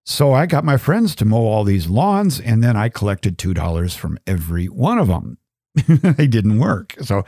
So 0.05 0.33
I 0.33 0.45
got 0.45 0.65
my 0.65 0.77
friends 0.77 1.15
to 1.15 1.25
mow 1.25 1.45
all 1.45 1.63
these 1.63 1.87
lawns, 1.87 2.39
and 2.39 2.61
then 2.61 2.75
I 2.75 2.89
collected 2.89 3.37
$2 3.37 3.95
from 3.95 4.17
every 4.27 4.65
one 4.65 4.97
of 4.97 5.07
them. 5.07 5.37
they 5.87 6.27
didn't 6.27 6.59
work. 6.59 6.93
So 7.01 7.23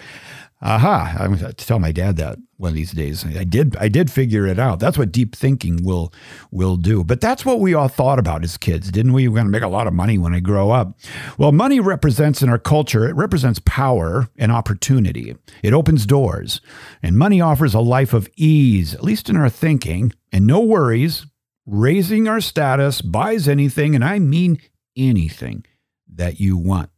aha, 0.61 1.15
I'm 1.19 1.35
going 1.35 1.39
to 1.39 1.53
tell 1.53 1.79
my 1.79 1.91
dad 1.91 2.17
that 2.17 2.37
one 2.57 2.69
of 2.69 2.75
these 2.75 2.91
days. 2.91 3.25
I 3.25 3.43
did 3.43 3.75
I 3.77 3.87
did 3.87 4.09
figure 4.09 4.47
it 4.47 4.57
out. 4.57 4.79
That's 4.79 4.97
what 4.97 5.11
deep 5.11 5.35
thinking 5.35 5.83
will 5.83 6.13
will 6.51 6.77
do. 6.77 7.03
But 7.03 7.21
that's 7.21 7.45
what 7.45 7.59
we 7.59 7.73
all 7.73 7.87
thought 7.87 8.19
about 8.19 8.43
as 8.43 8.57
kids, 8.57 8.91
didn't 8.91 9.13
we? 9.13 9.27
We're 9.27 9.35
going 9.35 9.47
to 9.47 9.51
make 9.51 9.61
a 9.61 9.67
lot 9.67 9.87
of 9.87 9.93
money 9.93 10.17
when 10.17 10.33
I 10.33 10.39
grow 10.39 10.71
up. 10.71 10.97
Well, 11.37 11.51
money 11.51 11.79
represents 11.79 12.41
in 12.41 12.49
our 12.49 12.59
culture, 12.59 13.07
it 13.07 13.15
represents 13.15 13.59
power 13.65 14.29
and 14.37 14.51
opportunity. 14.51 15.35
It 15.61 15.73
opens 15.73 16.05
doors. 16.05 16.61
And 17.03 17.17
money 17.17 17.41
offers 17.41 17.73
a 17.73 17.79
life 17.79 18.13
of 18.13 18.29
ease, 18.37 18.93
at 18.93 19.03
least 19.03 19.29
in 19.29 19.35
our 19.35 19.49
thinking, 19.49 20.13
and 20.31 20.47
no 20.47 20.59
worries. 20.59 21.25
Raising 21.67 22.27
our 22.27 22.41
status 22.41 23.01
buys 23.01 23.47
anything, 23.47 23.95
and 23.95 24.05
I 24.05 24.19
mean 24.19 24.61
anything 24.95 25.65
that 26.13 26.39
you 26.39 26.57
want. 26.57 26.91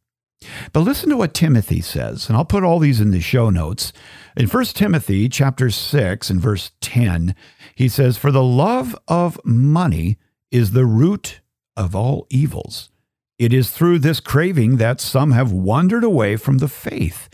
But 0.72 0.82
listen 0.82 1.10
to 1.10 1.18
what 1.18 1.34
Timothy 1.34 1.82
says, 1.82 2.28
and 2.28 2.38
I'll 2.38 2.46
put 2.46 2.64
all 2.64 2.80
these 2.80 3.02
in 3.02 3.12
the 3.12 3.22
show 3.22 3.50
notes. 3.50 3.92
In 4.36 4.48
1 4.48 4.66
Timothy 4.66 5.30
chapter 5.30 5.70
6 5.70 6.30
and 6.30 6.40
verse 6.40 6.72
10, 6.82 7.36
he 7.76 7.88
says, 7.88 8.18
For 8.18 8.32
the 8.32 8.44
love 8.44 8.96
of 9.08 9.40
money 9.44 10.18
is 10.52 10.72
the 10.72 10.86
root 10.86 11.42
of 11.76 11.96
all 11.96 12.28
evils. 12.30 12.90
It 13.40 13.54
is 13.54 13.72
through 13.72 14.00
this 14.00 14.20
craving 14.20 14.78
that 14.78 15.00
some 15.00 15.32
have 15.32 15.52
wandered 15.52 16.04
away 16.04 16.38
from 16.38 16.58
the 16.58 16.68
faith 16.68 17.30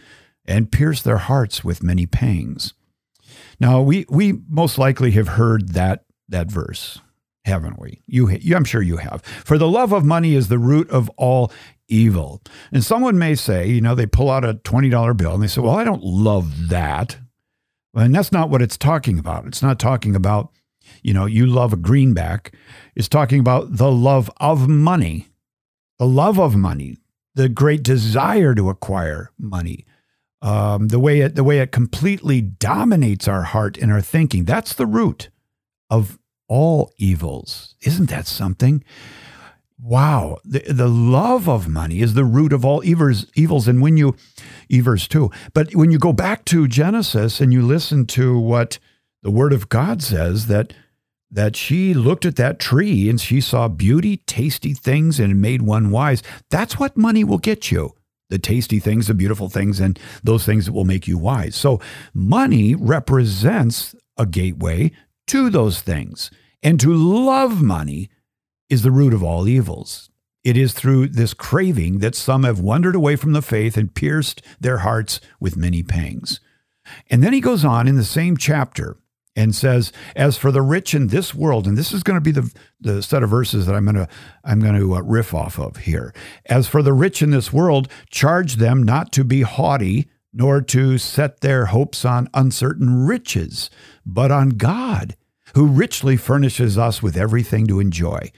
and 0.45 0.71
pierced 0.71 1.03
their 1.03 1.17
hearts 1.17 1.63
with 1.63 1.83
many 1.83 2.05
pangs. 2.05 2.73
Now, 3.59 3.81
we, 3.81 4.05
we 4.09 4.39
most 4.49 4.77
likely 4.77 5.11
have 5.11 5.29
heard 5.29 5.69
that, 5.69 6.03
that 6.27 6.51
verse, 6.51 6.99
haven't 7.45 7.79
we? 7.79 8.01
You, 8.05 8.29
you, 8.29 8.55
I'm 8.55 8.65
sure 8.65 8.81
you 8.81 8.97
have. 8.97 9.21
For 9.23 9.57
the 9.57 9.69
love 9.69 9.93
of 9.93 10.03
money 10.03 10.35
is 10.35 10.49
the 10.49 10.57
root 10.57 10.89
of 10.89 11.09
all 11.11 11.51
evil. 11.93 12.41
And 12.71 12.83
someone 12.83 13.17
may 13.17 13.35
say, 13.35 13.67
you 13.67 13.79
know, 13.79 13.95
they 13.95 14.05
pull 14.05 14.29
out 14.29 14.43
a 14.43 14.55
$20 14.55 15.15
bill 15.15 15.33
and 15.33 15.43
they 15.43 15.47
say, 15.47 15.61
well, 15.61 15.75
I 15.75 15.83
don't 15.83 16.03
love 16.03 16.69
that. 16.69 17.17
And 17.93 18.13
that's 18.13 18.31
not 18.31 18.49
what 18.49 18.61
it's 18.61 18.77
talking 18.77 19.19
about. 19.19 19.45
It's 19.45 19.61
not 19.61 19.79
talking 19.79 20.15
about, 20.15 20.51
you 21.03 21.13
know, 21.13 21.25
you 21.25 21.45
love 21.45 21.71
a 21.73 21.77
greenback. 21.77 22.55
It's 22.95 23.07
talking 23.07 23.39
about 23.39 23.77
the 23.77 23.91
love 23.91 24.31
of 24.37 24.67
money, 24.67 25.27
the 25.99 26.07
love 26.07 26.39
of 26.39 26.55
money, 26.55 26.97
the 27.35 27.49
great 27.49 27.83
desire 27.83 28.55
to 28.55 28.69
acquire 28.69 29.31
money. 29.37 29.85
Um, 30.41 30.89
the 30.89 30.99
way 30.99 31.21
it 31.21 31.35
the 31.35 31.43
way 31.43 31.59
it 31.59 31.71
completely 31.71 32.41
dominates 32.41 33.29
our 33.29 33.43
heart 33.43 33.77
and 33.77 33.93
our 33.93 34.01
thinking. 34.01 34.43
That's 34.43 34.73
the 34.73 34.85
root 34.85 35.29
of 35.89 36.19
all 36.49 36.91
evils. 36.97 37.75
Isn't 37.81 38.09
that 38.09 38.27
something? 38.27 38.83
Wow, 39.85 40.37
the, 40.45 40.59
the 40.59 40.87
love 40.87 41.49
of 41.49 41.67
money 41.67 41.99
is 41.99 42.13
the 42.13 42.23
root 42.23 42.53
of 42.53 42.63
all 42.63 42.81
evils, 42.85 43.25
evils. 43.35 43.67
And 43.67 43.81
when 43.81 43.97
you, 43.97 44.15
evers 44.71 45.09
too, 45.09 45.29
but 45.53 45.75
when 45.75 45.91
you 45.91 45.99
go 45.99 46.13
back 46.13 46.45
to 46.45 46.69
Genesis 46.69 47.41
and 47.41 47.51
you 47.51 47.61
listen 47.61 48.05
to 48.07 48.39
what 48.39 48.79
the 49.23 49.31
Word 49.31 49.51
of 49.51 49.67
God 49.67 50.01
says, 50.01 50.47
that 50.47 50.73
that 51.29 51.55
she 51.55 51.93
looked 51.95 52.25
at 52.25 52.35
that 52.37 52.59
tree 52.59 53.09
and 53.09 53.19
she 53.19 53.41
saw 53.41 53.67
beauty, 53.67 54.17
tasty 54.17 54.73
things, 54.73 55.19
and 55.19 55.41
made 55.41 55.63
one 55.63 55.89
wise. 55.89 56.21
That's 56.51 56.79
what 56.79 56.95
money 56.95 57.23
will 57.23 57.39
get 57.39 57.71
you 57.71 57.93
the 58.29 58.39
tasty 58.39 58.79
things, 58.79 59.07
the 59.07 59.13
beautiful 59.13 59.49
things, 59.49 59.79
and 59.79 59.99
those 60.23 60.45
things 60.45 60.65
that 60.65 60.71
will 60.71 60.85
make 60.85 61.07
you 61.07 61.17
wise. 61.17 61.55
So, 61.55 61.79
money 62.13 62.73
represents 62.73 63.95
a 64.17 64.25
gateway 64.25 64.91
to 65.27 65.49
those 65.49 65.81
things. 65.81 66.31
And 66.63 66.79
to 66.79 66.93
love 66.93 67.61
money 67.61 68.09
is 68.73 68.81
the 68.81 68.91
root 68.91 69.13
of 69.13 69.23
all 69.23 69.47
evils. 69.47 70.09
It 70.43 70.57
is 70.57 70.73
through 70.73 71.09
this 71.09 71.33
craving 71.33 71.99
that 71.99 72.15
some 72.15 72.43
have 72.43 72.59
wandered 72.59 72.95
away 72.95 73.15
from 73.15 73.31
the 73.31 73.41
faith 73.41 73.77
and 73.77 73.93
pierced 73.93 74.41
their 74.59 74.79
hearts 74.79 75.21
with 75.39 75.55
many 75.55 75.83
pangs. 75.83 76.41
And 77.09 77.23
then 77.23 77.31
he 77.31 77.39
goes 77.39 77.63
on 77.63 77.87
in 77.87 77.95
the 77.95 78.03
same 78.03 78.35
chapter 78.35 78.97
and 79.35 79.55
says, 79.55 79.93
"As 80.15 80.37
for 80.37 80.51
the 80.51 80.61
rich 80.61 80.93
in 80.93 81.07
this 81.07 81.33
world," 81.33 81.65
and 81.65 81.77
this 81.77 81.93
is 81.93 82.03
going 82.03 82.17
to 82.17 82.21
be 82.21 82.31
the 82.31 82.51
the 82.81 83.01
set 83.01 83.23
of 83.23 83.29
verses 83.29 83.65
that 83.67 83.75
I'm 83.75 83.85
going 83.85 83.95
to 83.95 84.07
I'm 84.43 84.59
going 84.59 84.77
to 84.77 84.95
uh, 84.95 85.01
riff 85.01 85.33
off 85.33 85.59
of 85.59 85.77
here. 85.77 86.13
As 86.47 86.67
for 86.67 86.81
the 86.81 86.93
rich 86.93 87.21
in 87.21 87.29
this 87.29 87.53
world, 87.53 87.87
charge 88.09 88.55
them 88.55 88.83
not 88.83 89.11
to 89.13 89.23
be 89.23 89.43
haughty, 89.43 90.09
nor 90.33 90.61
to 90.61 90.97
set 90.97 91.41
their 91.41 91.67
hopes 91.67 92.03
on 92.03 92.27
uncertain 92.33 93.05
riches, 93.05 93.69
but 94.05 94.31
on 94.31 94.49
God, 94.49 95.15
who 95.55 95.67
richly 95.67 96.17
furnishes 96.17 96.77
us 96.77 97.01
with 97.01 97.15
everything 97.15 97.65
to 97.67 97.79
enjoy. 97.79 98.31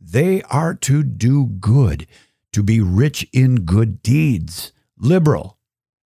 They 0.00 0.42
are 0.44 0.74
to 0.74 1.02
do 1.02 1.46
good, 1.46 2.06
to 2.52 2.62
be 2.62 2.80
rich 2.80 3.26
in 3.32 3.64
good 3.64 4.02
deeds, 4.02 4.72
liberal 4.98 5.58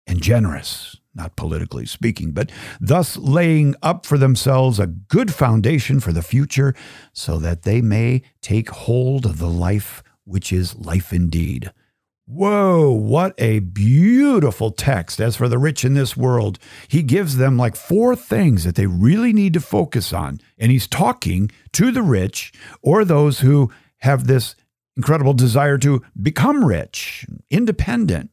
and 0.07 0.21
generous, 0.21 0.97
not 1.14 1.37
politically 1.37 1.87
speaking, 1.87 2.33
but 2.33 2.50
thus 2.81 3.16
laying 3.16 3.75
up 3.83 4.05
for 4.05 4.19
themselves 4.19 4.78
a 4.78 4.87
good 4.87 5.33
foundation 5.33 6.00
for 6.00 6.12
the 6.12 6.23
future 6.23 6.75
so 7.12 7.38
that 7.38 7.62
they 7.62 7.81
may 7.81 8.23
take 8.43 8.71
hold 8.71 9.25
of 9.25 9.38
the 9.38 9.49
life 9.49 10.02
which 10.25 10.52
is 10.52 10.76
life 10.76 11.12
indeed. 11.12 11.73
Whoa, 12.28 12.90
what 12.90 13.35
a 13.38 13.61
beautiful 13.61 14.73
text. 14.73 15.21
As 15.21 15.37
for 15.37 15.49
the 15.49 15.59
rich 15.59 15.85
in 15.85 15.95
this 15.95 16.16
world, 16.16 16.59
he 16.88 17.04
gives 17.04 17.37
them 17.37 17.56
like 17.56 17.76
four 17.76 18.16
things 18.16 18.64
that 18.64 18.75
they 18.75 18.87
really 18.87 19.33
need 19.33 19.52
to 19.52 19.61
focus 19.61 20.12
on. 20.12 20.40
And 20.59 20.73
he's 20.73 20.88
talking 20.88 21.52
to 21.75 21.92
the 21.92 22.02
rich 22.02 22.52
or 22.83 23.04
those 23.04 23.40
who 23.40 23.71
have 23.99 24.26
this 24.26 24.56
incredible 24.97 25.35
desire 25.35 25.78
to 25.78 26.02
become 26.21 26.64
rich, 26.64 27.26
independent. 27.49 28.30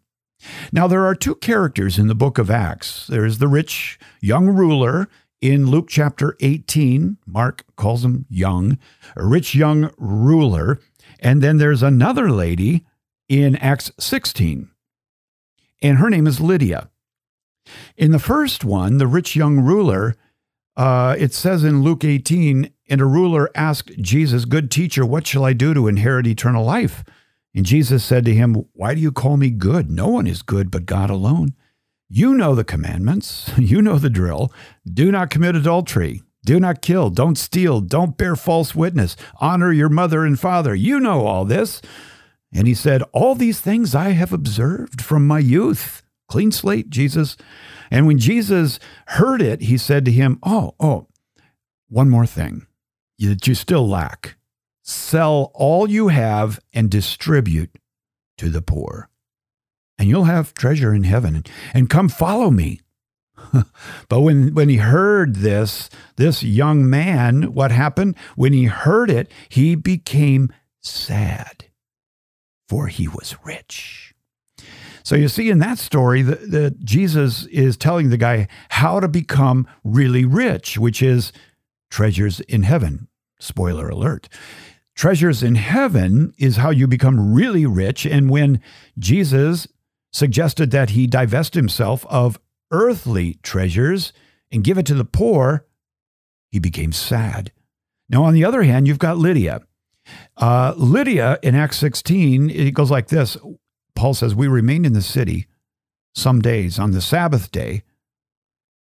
Now, 0.71 0.87
there 0.87 1.05
are 1.05 1.13
two 1.13 1.35
characters 1.35 1.99
in 1.99 2.07
the 2.07 2.15
book 2.15 2.39
of 2.39 2.49
Acts 2.49 3.05
there's 3.05 3.37
the 3.37 3.47
rich 3.47 3.99
young 4.21 4.47
ruler 4.47 5.07
in 5.39 5.67
Luke 5.67 5.87
chapter 5.87 6.35
18. 6.39 7.17
Mark 7.27 7.63
calls 7.75 8.03
him 8.03 8.25
young, 8.27 8.79
a 9.15 9.23
rich 9.23 9.53
young 9.53 9.91
ruler. 9.97 10.79
And 11.19 11.43
then 11.43 11.57
there's 11.57 11.83
another 11.83 12.31
lady 12.31 12.85
in 13.27 13.55
Acts 13.57 13.91
16. 13.99 14.69
And 15.81 15.97
her 15.97 16.09
name 16.09 16.27
is 16.27 16.39
Lydia. 16.39 16.89
In 17.97 18.11
the 18.11 18.19
first 18.19 18.63
one, 18.65 18.97
the 18.97 19.07
rich 19.07 19.35
young 19.35 19.59
ruler, 19.59 20.15
uh, 20.75 21.15
it 21.17 21.33
says 21.33 21.63
in 21.63 21.83
Luke 21.83 22.03
18, 22.03 22.71
and 22.89 23.01
a 23.01 23.05
ruler 23.05 23.49
asked 23.55 23.91
Jesus, 23.99 24.45
Good 24.45 24.69
teacher, 24.69 25.05
what 25.05 25.25
shall 25.27 25.45
I 25.45 25.53
do 25.53 25.73
to 25.73 25.87
inherit 25.87 26.27
eternal 26.27 26.65
life? 26.65 27.03
And 27.55 27.65
Jesus 27.65 28.03
said 28.03 28.25
to 28.25 28.33
him, 28.33 28.65
Why 28.73 28.95
do 28.95 29.01
you 29.01 29.11
call 29.11 29.37
me 29.37 29.49
good? 29.49 29.89
No 29.89 30.07
one 30.07 30.27
is 30.27 30.41
good 30.41 30.71
but 30.71 30.85
God 30.85 31.09
alone. 31.09 31.53
You 32.09 32.33
know 32.33 32.55
the 32.55 32.63
commandments, 32.63 33.51
you 33.57 33.81
know 33.81 33.97
the 33.97 34.09
drill. 34.09 34.51
Do 34.91 35.11
not 35.11 35.29
commit 35.29 35.55
adultery. 35.55 36.21
Do 36.45 36.59
not 36.59 36.81
kill. 36.81 37.09
Don't 37.09 37.37
steal. 37.37 37.79
Don't 37.79 38.17
bear 38.17 38.35
false 38.35 38.75
witness. 38.75 39.15
Honor 39.39 39.71
your 39.71 39.87
mother 39.87 40.25
and 40.25 40.37
father. 40.37 40.75
You 40.75 40.99
know 40.99 41.25
all 41.25 41.45
this. 41.45 41.81
And 42.53 42.67
he 42.67 42.73
said, 42.73 43.03
All 43.11 43.35
these 43.35 43.59
things 43.59 43.95
I 43.95 44.09
have 44.09 44.31
observed 44.31 45.01
from 45.01 45.25
my 45.25 45.39
youth. 45.39 46.03
Clean 46.27 46.51
slate, 46.51 46.89
Jesus. 46.89 47.35
And 47.91 48.07
when 48.07 48.17
Jesus 48.17 48.79
heard 49.07 49.41
it, 49.41 49.61
he 49.61 49.77
said 49.77 50.05
to 50.05 50.11
him, 50.11 50.39
Oh, 50.43 50.75
oh, 50.79 51.07
one 51.89 52.09
more 52.09 52.25
thing 52.25 52.65
that 53.19 53.47
you 53.47 53.55
still 53.55 53.87
lack. 53.87 54.35
Sell 54.81 55.51
all 55.53 55.89
you 55.89 56.09
have 56.09 56.59
and 56.73 56.89
distribute 56.89 57.77
to 58.37 58.49
the 58.49 58.61
poor, 58.61 59.09
and 59.97 60.09
you'll 60.09 60.25
have 60.25 60.53
treasure 60.53 60.93
in 60.93 61.03
heaven. 61.03 61.43
And 61.73 61.89
come 61.89 62.09
follow 62.09 62.51
me. 62.51 62.81
but 64.09 64.21
when, 64.21 64.53
when 64.53 64.69
he 64.69 64.77
heard 64.77 65.37
this, 65.37 65.89
this 66.17 66.43
young 66.43 66.89
man, 66.89 67.53
what 67.53 67.71
happened? 67.71 68.15
When 68.35 68.53
he 68.53 68.65
heard 68.65 69.09
it, 69.09 69.31
he 69.49 69.75
became 69.75 70.51
sad 70.81 71.65
for 72.73 72.87
he 72.87 73.07
was 73.07 73.35
rich. 73.45 74.15
So 75.03 75.15
you 75.15 75.27
see 75.27 75.51
in 75.51 75.59
that 75.59 75.77
story 75.77 76.23
that, 76.23 76.83
Jesus 76.83 77.45
is 77.45 77.77
telling 77.77 78.09
the 78.09 78.17
guy 78.17 78.47
how 78.69 78.99
to 78.99 79.07
become 79.07 79.67
really 79.83 80.25
rich, 80.25 80.79
which 80.79 81.03
is 81.03 81.31
treasures 81.91 82.39
in 82.39 82.63
heaven. 82.63 83.09
Spoiler 83.39 83.89
alert. 83.89 84.27
Treasures 84.95 85.43
in 85.43 85.53
heaven 85.53 86.33
is 86.39 86.55
how 86.55 86.71
you 86.71 86.87
become 86.87 87.35
really 87.35 87.67
rich. 87.67 88.07
And 88.07 88.27
when 88.27 88.59
Jesus 88.97 89.67
suggested 90.11 90.71
that 90.71 90.91
he 90.91 91.05
divest 91.05 91.53
himself 91.53 92.07
of 92.07 92.39
earthly 92.71 93.35
treasures 93.43 94.13
and 94.51 94.63
give 94.63 94.79
it 94.79 94.87
to 94.87 94.95
the 94.95 95.05
poor, 95.05 95.67
he 96.49 96.57
became 96.57 96.91
sad. 96.91 97.51
Now, 98.09 98.23
on 98.23 98.33
the 98.33 98.45
other 98.45 98.63
hand, 98.63 98.87
you've 98.87 98.97
got 98.97 99.19
Lydia. 99.19 99.61
Uh, 100.37 100.73
Lydia 100.77 101.39
in 101.43 101.55
Acts 101.55 101.77
16, 101.77 102.49
it 102.49 102.73
goes 102.73 102.91
like 102.91 103.07
this 103.07 103.37
Paul 103.95 104.13
says, 104.13 104.35
We 104.35 104.47
remained 104.47 104.85
in 104.85 104.93
the 104.93 105.01
city 105.01 105.47
some 106.13 106.41
days 106.41 106.79
on 106.79 106.91
the 106.91 107.01
Sabbath 107.01 107.51
day 107.51 107.83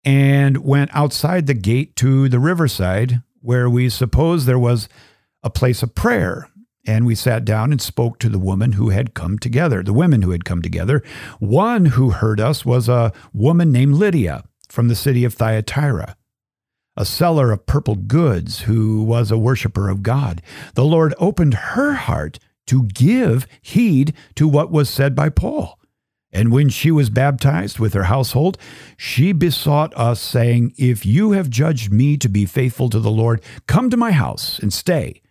and 0.05 0.65
went 0.65 0.91
outside 0.95 1.47
the 1.47 1.55
gate 1.55 1.97
to 1.97 2.29
the 2.29 2.41
riverside 2.41 3.23
where 3.41 3.69
we 3.69 3.89
supposed 3.89 4.47
there 4.47 4.59
was 4.59 4.89
a 5.43 5.51
place 5.51 5.83
of 5.83 5.95
prayer. 5.95 6.49
And 6.87 7.05
we 7.05 7.15
sat 7.15 7.45
down 7.45 7.73
and 7.73 7.81
spoke 7.81 8.19
to 8.19 8.31
the 8.31 8.39
woman 8.39 8.73
who 8.73 8.89
had 8.89 9.13
come 9.13 9.39
together, 9.39 9.83
the 9.83 9.93
women 9.93 10.23
who 10.23 10.31
had 10.31 10.47
come 10.47 10.63
together. 10.63 11.03
One 11.39 11.87
who 11.87 12.11
heard 12.11 12.41
us 12.41 12.65
was 12.65 12.89
a 12.89 13.13
woman 13.35 13.71
named 13.71 13.95
Lydia 13.95 14.45
from 14.71 14.89
the 14.89 14.95
city 14.95 15.25
of 15.25 15.35
Thyatira 15.35 16.17
a 17.01 17.05
seller 17.07 17.51
of 17.51 17.65
purple 17.65 17.95
goods 17.95 18.61
who 18.61 19.03
was 19.03 19.31
a 19.31 19.39
worshiper 19.39 19.89
of 19.89 20.03
God. 20.03 20.43
The 20.75 20.85
Lord 20.85 21.15
opened 21.19 21.55
her 21.55 21.95
heart 21.95 22.39
to 22.67 22.85
give 22.85 23.47
heed 23.63 24.13
to 24.35 24.47
what 24.47 24.71
was 24.71 24.91
said 24.91 25.15
by 25.15 25.31
Paul. 25.31 25.79
And 26.31 26.53
when 26.53 26.69
she 26.69 26.91
was 26.91 27.09
baptized 27.09 27.79
with 27.79 27.95
her 27.95 28.05
household, 28.05 28.59
she 28.99 29.33
besought 29.33 29.97
us, 29.97 30.21
saying, 30.21 30.75
If 30.77 31.07
you 31.07 31.33
have 31.33 31.49
judged 31.49 31.91
me 31.91 32.19
to 32.19 32.29
be 32.29 32.45
faithful 32.45 32.91
to 32.91 33.01
the 33.01 33.11
Lord, 33.11 33.43
come 33.67 33.89
to 33.89 33.97
my 33.97 34.13
house 34.13 34.59
and 34.59 34.71
stay. 34.71 35.23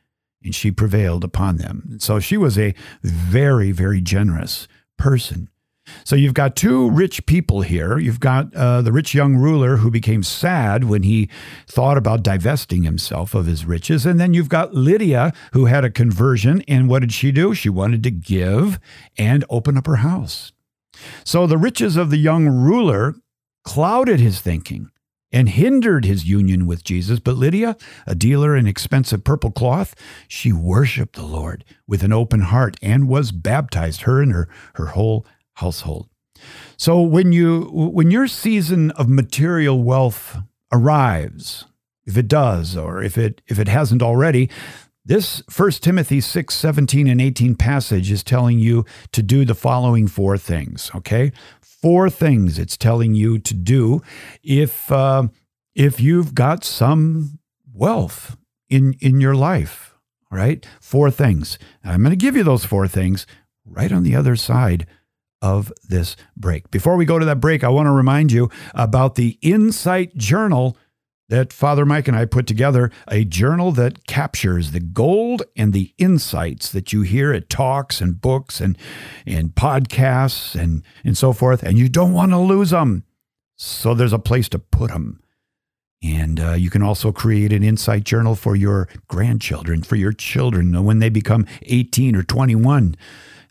And 0.43 0.55
she 0.55 0.71
prevailed 0.71 1.23
upon 1.23 1.57
them. 1.57 1.97
So 1.99 2.19
she 2.19 2.35
was 2.35 2.57
a 2.57 2.73
very, 3.03 3.71
very 3.71 4.01
generous 4.01 4.67
person. 4.97 5.49
So 6.03 6.15
you've 6.15 6.33
got 6.33 6.55
two 6.55 6.89
rich 6.89 7.25
people 7.25 7.61
here. 7.61 7.97
You've 7.97 8.19
got 8.19 8.53
uh, 8.55 8.81
the 8.81 8.91
rich 8.91 9.13
young 9.13 9.35
ruler 9.35 9.77
who 9.77 9.91
became 9.91 10.23
sad 10.23 10.83
when 10.83 11.03
he 11.03 11.29
thought 11.67 11.97
about 11.97 12.23
divesting 12.23 12.83
himself 12.83 13.33
of 13.35 13.45
his 13.45 13.65
riches. 13.65 14.05
And 14.05 14.19
then 14.19 14.33
you've 14.33 14.49
got 14.49 14.73
Lydia 14.73 15.33
who 15.53 15.65
had 15.65 15.85
a 15.85 15.89
conversion. 15.89 16.63
And 16.67 16.89
what 16.89 16.99
did 16.99 17.13
she 17.13 17.31
do? 17.31 17.53
She 17.53 17.69
wanted 17.69 18.03
to 18.03 18.11
give 18.11 18.79
and 19.17 19.45
open 19.49 19.77
up 19.77 19.87
her 19.87 19.97
house. 19.97 20.51
So 21.23 21.47
the 21.47 21.57
riches 21.57 21.95
of 21.95 22.09
the 22.09 22.17
young 22.17 22.47
ruler 22.47 23.15
clouded 23.63 24.19
his 24.19 24.41
thinking 24.41 24.89
and 25.31 25.49
hindered 25.49 26.05
his 26.05 26.25
union 26.25 26.65
with 26.65 26.83
Jesus. 26.83 27.19
But 27.19 27.35
Lydia, 27.35 27.77
a 28.07 28.15
dealer 28.15 28.55
in 28.55 28.67
expensive 28.67 29.23
purple 29.23 29.51
cloth, 29.51 29.95
she 30.27 30.51
worshiped 30.51 31.15
the 31.15 31.25
Lord 31.25 31.63
with 31.87 32.03
an 32.03 32.13
open 32.13 32.41
heart 32.41 32.77
and 32.81 33.07
was 33.07 33.31
baptized, 33.31 34.01
her 34.01 34.21
and 34.21 34.31
her, 34.31 34.49
her 34.75 34.87
whole 34.87 35.25
household. 35.59 36.09
So 36.77 37.01
when 37.01 37.31
you 37.31 37.69
when 37.71 38.11
your 38.11 38.27
season 38.27 38.91
of 38.91 39.09
material 39.09 39.83
wealth 39.83 40.37
arrives, 40.71 41.65
if 42.05 42.17
it 42.17 42.27
does, 42.27 42.77
or 42.77 43.03
if 43.03 43.17
it 43.17 43.41
if 43.47 43.59
it 43.59 43.67
hasn't 43.67 44.01
already, 44.01 44.49
this 45.05 45.41
1 45.53 45.71
Timothy 45.71 46.21
6, 46.21 46.53
17 46.53 47.07
and 47.07 47.21
18 47.21 47.55
passage 47.55 48.11
is 48.11 48.23
telling 48.23 48.59
you 48.59 48.85
to 49.11 49.21
do 49.21 49.43
the 49.43 49.55
following 49.55 50.07
four 50.07 50.37
things. 50.37 50.91
Okay? 50.95 51.31
Four 51.61 52.09
things 52.09 52.59
it's 52.59 52.77
telling 52.77 53.13
you 53.13 53.39
to 53.39 53.53
do 53.53 54.01
if 54.43 54.91
uh, 54.91 55.27
if 55.75 55.99
you've 55.99 56.33
got 56.33 56.63
some 56.63 57.39
wealth 57.73 58.37
in 58.69 58.93
in 59.01 59.19
your 59.19 59.35
life. 59.35 59.95
All 60.31 60.37
right? 60.37 60.65
Four 60.79 61.11
things. 61.11 61.57
I'm 61.83 62.01
going 62.01 62.11
to 62.11 62.25
give 62.25 62.35
you 62.35 62.43
those 62.43 62.65
four 62.65 62.87
things 62.87 63.25
right 63.65 63.91
on 63.91 64.03
the 64.03 64.15
other 64.15 64.35
side 64.35 64.85
of 65.41 65.71
this 65.87 66.15
break. 66.35 66.69
Before 66.71 66.95
we 66.95 67.05
go 67.05 67.19
to 67.19 67.25
that 67.25 67.39
break, 67.39 67.63
I 67.63 67.69
want 67.69 67.87
to 67.87 67.91
remind 67.91 68.31
you 68.31 68.49
about 68.73 69.15
the 69.15 69.37
Insight 69.41 70.15
Journal 70.17 70.77
that 71.29 71.53
Father 71.53 71.85
Mike 71.85 72.07
and 72.07 72.17
I 72.17 72.25
put 72.25 72.47
together, 72.47 72.91
a 73.07 73.23
journal 73.23 73.71
that 73.73 74.07
captures 74.07 74.71
the 74.71 74.79
gold 74.79 75.43
and 75.55 75.73
the 75.73 75.93
insights 75.97 76.71
that 76.71 76.91
you 76.91 77.03
hear 77.03 77.31
at 77.31 77.49
talks 77.49 78.01
and 78.01 78.19
books 78.19 78.59
and, 78.59 78.77
and 79.25 79.53
podcasts 79.53 80.59
and, 80.59 80.83
and 81.03 81.17
so 81.17 81.31
forth, 81.31 81.63
and 81.63 81.77
you 81.77 81.87
don't 81.87 82.13
want 82.13 82.31
to 82.31 82.39
lose 82.39 82.71
them. 82.71 83.03
So 83.57 83.93
there's 83.93 84.13
a 84.13 84.19
place 84.19 84.49
to 84.49 84.59
put 84.59 84.89
them. 84.89 85.21
And 86.01 86.39
uh, 86.39 86.53
you 86.53 86.69
can 86.69 86.81
also 86.81 87.11
create 87.11 87.51
an 87.51 87.61
insight 87.61 88.05
journal 88.05 88.33
for 88.33 88.55
your 88.55 88.87
grandchildren, 89.07 89.83
for 89.83 89.97
your 89.97 90.13
children 90.13 90.83
when 90.83 90.99
they 90.99 91.09
become 91.09 91.45
18 91.63 92.15
or 92.15 92.23
21 92.23 92.95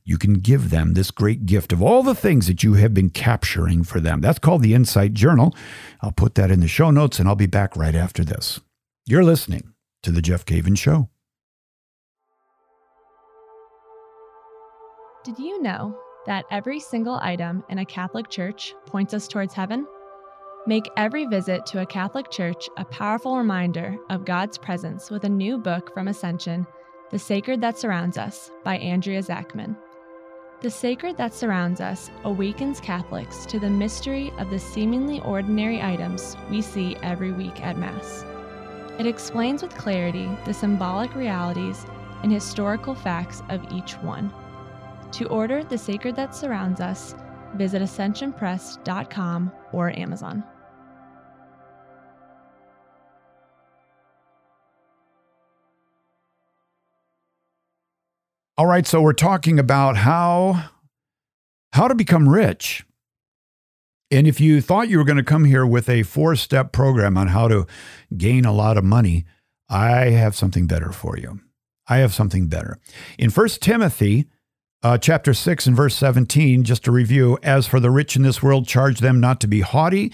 you 0.08 0.16
can 0.16 0.34
give 0.34 0.70
them 0.70 0.94
this 0.94 1.10
great 1.10 1.44
gift 1.44 1.70
of 1.70 1.82
all 1.82 2.02
the 2.02 2.14
things 2.14 2.46
that 2.46 2.62
you 2.62 2.74
have 2.74 2.94
been 2.94 3.10
capturing 3.10 3.84
for 3.84 4.00
them. 4.00 4.22
That's 4.22 4.38
called 4.38 4.62
the 4.62 4.72
Insight 4.72 5.12
Journal. 5.12 5.54
I'll 6.00 6.12
put 6.12 6.34
that 6.36 6.50
in 6.50 6.60
the 6.60 6.66
show 6.66 6.90
notes 6.90 7.18
and 7.18 7.28
I'll 7.28 7.34
be 7.34 7.44
back 7.44 7.76
right 7.76 7.94
after 7.94 8.24
this. 8.24 8.58
You're 9.04 9.22
listening 9.22 9.74
to 10.02 10.10
The 10.10 10.22
Jeff 10.22 10.46
Cavins 10.46 10.78
Show. 10.78 11.10
Did 15.24 15.38
you 15.38 15.60
know 15.60 15.94
that 16.24 16.46
every 16.50 16.80
single 16.80 17.18
item 17.20 17.62
in 17.68 17.76
a 17.76 17.84
Catholic 17.84 18.30
church 18.30 18.72
points 18.86 19.12
us 19.12 19.28
towards 19.28 19.52
heaven? 19.52 19.86
Make 20.66 20.88
every 20.96 21.26
visit 21.26 21.66
to 21.66 21.82
a 21.82 21.86
Catholic 21.86 22.30
church 22.30 22.66
a 22.78 22.84
powerful 22.86 23.36
reminder 23.36 23.98
of 24.08 24.24
God's 24.24 24.56
presence 24.56 25.10
with 25.10 25.24
a 25.24 25.28
new 25.28 25.58
book 25.58 25.92
from 25.92 26.08
Ascension, 26.08 26.66
The 27.10 27.18
Sacred 27.18 27.60
That 27.60 27.76
Surrounds 27.76 28.16
Us 28.16 28.50
by 28.64 28.78
Andrea 28.78 29.22
Zachman. 29.22 29.76
The 30.60 30.70
sacred 30.70 31.16
that 31.18 31.32
surrounds 31.32 31.80
us 31.80 32.10
awakens 32.24 32.80
Catholics 32.80 33.46
to 33.46 33.60
the 33.60 33.70
mystery 33.70 34.32
of 34.38 34.50
the 34.50 34.58
seemingly 34.58 35.20
ordinary 35.20 35.80
items 35.80 36.36
we 36.50 36.62
see 36.62 36.96
every 36.96 37.30
week 37.30 37.62
at 37.64 37.78
Mass. 37.78 38.24
It 38.98 39.06
explains 39.06 39.62
with 39.62 39.76
clarity 39.76 40.28
the 40.44 40.52
symbolic 40.52 41.14
realities 41.14 41.86
and 42.24 42.32
historical 42.32 42.96
facts 42.96 43.40
of 43.50 43.64
each 43.72 43.92
one. 43.98 44.32
To 45.12 45.28
order 45.28 45.62
The 45.62 45.78
Sacred 45.78 46.16
That 46.16 46.34
Surrounds 46.34 46.80
Us, 46.80 47.14
visit 47.54 47.80
ascensionpress.com 47.80 49.52
or 49.72 49.96
Amazon. 49.96 50.42
All 58.58 58.66
right, 58.66 58.84
so 58.84 59.00
we're 59.00 59.12
talking 59.12 59.60
about 59.60 59.98
how 59.98 60.70
how 61.74 61.86
to 61.86 61.94
become 61.94 62.28
rich. 62.28 62.84
And 64.10 64.26
if 64.26 64.40
you 64.40 64.60
thought 64.60 64.88
you 64.88 64.98
were 64.98 65.04
going 65.04 65.16
to 65.16 65.22
come 65.22 65.44
here 65.44 65.64
with 65.64 65.88
a 65.88 66.02
four-step 66.02 66.72
program 66.72 67.16
on 67.16 67.28
how 67.28 67.46
to 67.46 67.68
gain 68.16 68.44
a 68.44 68.52
lot 68.52 68.76
of 68.76 68.82
money, 68.82 69.26
I 69.68 70.06
have 70.06 70.34
something 70.34 70.66
better 70.66 70.90
for 70.90 71.16
you. 71.16 71.38
I 71.86 71.98
have 71.98 72.12
something 72.12 72.48
better. 72.48 72.80
In 73.16 73.30
1 73.30 73.48
Timothy 73.60 74.26
uh, 74.82 74.98
chapter 74.98 75.34
6 75.34 75.68
and 75.68 75.76
verse 75.76 75.94
17, 75.94 76.64
just 76.64 76.82
to 76.82 76.90
review, 76.90 77.38
as 77.44 77.68
for 77.68 77.78
the 77.78 77.92
rich 77.92 78.16
in 78.16 78.22
this 78.22 78.42
world, 78.42 78.66
charge 78.66 78.98
them 78.98 79.20
not 79.20 79.40
to 79.42 79.46
be 79.46 79.60
haughty, 79.60 80.12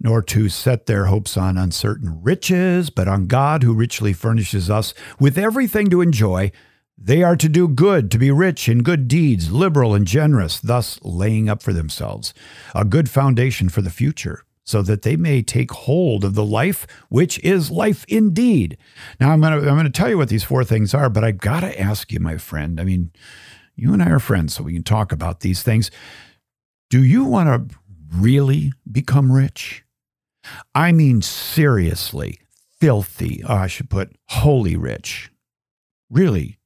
nor 0.00 0.20
to 0.22 0.48
set 0.48 0.86
their 0.86 1.04
hopes 1.04 1.36
on 1.36 1.56
uncertain 1.56 2.20
riches, 2.24 2.90
but 2.90 3.06
on 3.06 3.28
God 3.28 3.62
who 3.62 3.72
richly 3.72 4.12
furnishes 4.12 4.68
us 4.68 4.94
with 5.20 5.38
everything 5.38 5.90
to 5.90 6.00
enjoy 6.00 6.50
they 6.96 7.22
are 7.22 7.36
to 7.36 7.48
do 7.48 7.68
good, 7.68 8.10
to 8.10 8.18
be 8.18 8.30
rich 8.30 8.68
in 8.68 8.82
good 8.82 9.08
deeds, 9.08 9.50
liberal 9.50 9.94
and 9.94 10.06
generous, 10.06 10.60
thus 10.60 10.98
laying 11.02 11.48
up 11.48 11.62
for 11.62 11.72
themselves 11.72 12.32
a 12.74 12.84
good 12.84 13.10
foundation 13.10 13.68
for 13.68 13.82
the 13.82 13.90
future, 13.90 14.44
so 14.64 14.80
that 14.82 15.02
they 15.02 15.16
may 15.16 15.42
take 15.42 15.72
hold 15.72 16.24
of 16.24 16.34
the 16.34 16.44
life 16.44 16.86
which 17.08 17.38
is 17.40 17.70
life 17.70 18.04
indeed. 18.08 18.78
Now, 19.20 19.32
I'm 19.32 19.40
going 19.40 19.60
to 19.60 19.68
I'm 19.68 19.74
going 19.74 19.84
to 19.84 19.90
tell 19.90 20.08
you 20.08 20.16
what 20.16 20.28
these 20.28 20.44
four 20.44 20.64
things 20.64 20.94
are, 20.94 21.10
but 21.10 21.24
I 21.24 21.32
got 21.32 21.60
to 21.60 21.80
ask 21.80 22.12
you, 22.12 22.20
my 22.20 22.38
friend. 22.38 22.80
I 22.80 22.84
mean, 22.84 23.10
you 23.76 23.92
and 23.92 24.02
I 24.02 24.10
are 24.10 24.20
friends, 24.20 24.54
so 24.54 24.62
we 24.62 24.72
can 24.74 24.84
talk 24.84 25.12
about 25.12 25.40
these 25.40 25.62
things. 25.62 25.90
Do 26.90 27.02
you 27.02 27.24
want 27.24 27.70
to 27.70 27.76
really 28.14 28.72
become 28.90 29.32
rich? 29.32 29.84
I 30.74 30.92
mean, 30.92 31.22
seriously, 31.22 32.38
filthy. 32.80 33.42
Oh, 33.44 33.54
I 33.54 33.66
should 33.66 33.90
put 33.90 34.16
holy 34.28 34.76
rich. 34.76 35.30
Really, 36.10 36.58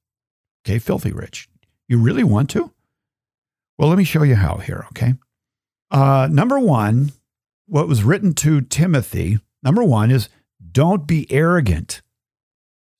Okay, 0.64 0.78
filthy 0.78 1.12
rich. 1.12 1.48
You 1.88 1.98
really 1.98 2.24
want 2.24 2.50
to? 2.50 2.72
Well, 3.78 3.88
let 3.88 3.98
me 3.98 4.04
show 4.04 4.22
you 4.22 4.34
how 4.34 4.56
here, 4.56 4.84
okay? 4.88 5.14
Uh, 5.90 6.28
number 6.30 6.58
one, 6.58 7.12
what 7.66 7.88
was 7.88 8.02
written 8.02 8.34
to 8.34 8.60
Timothy, 8.60 9.38
number 9.62 9.82
one 9.82 10.10
is 10.10 10.28
don't 10.72 11.06
be 11.06 11.26
arrogant. 11.30 12.02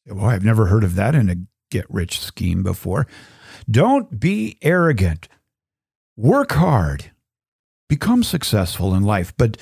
Well, 0.07 0.27
I've 0.27 0.45
never 0.45 0.67
heard 0.67 0.85
of 0.85 0.95
that 0.95 1.15
in 1.15 1.29
a 1.29 1.37
get 1.71 1.87
rich 1.91 2.21
scheme 2.21 2.63
before. 2.63 3.07
Don't 3.71 4.19
be 4.19 4.57
arrogant. 4.63 5.29
Work 6.17 6.53
hard. 6.53 7.11
Become 7.89 8.23
successful 8.23 8.95
in 8.95 9.03
life, 9.03 9.35
but 9.37 9.57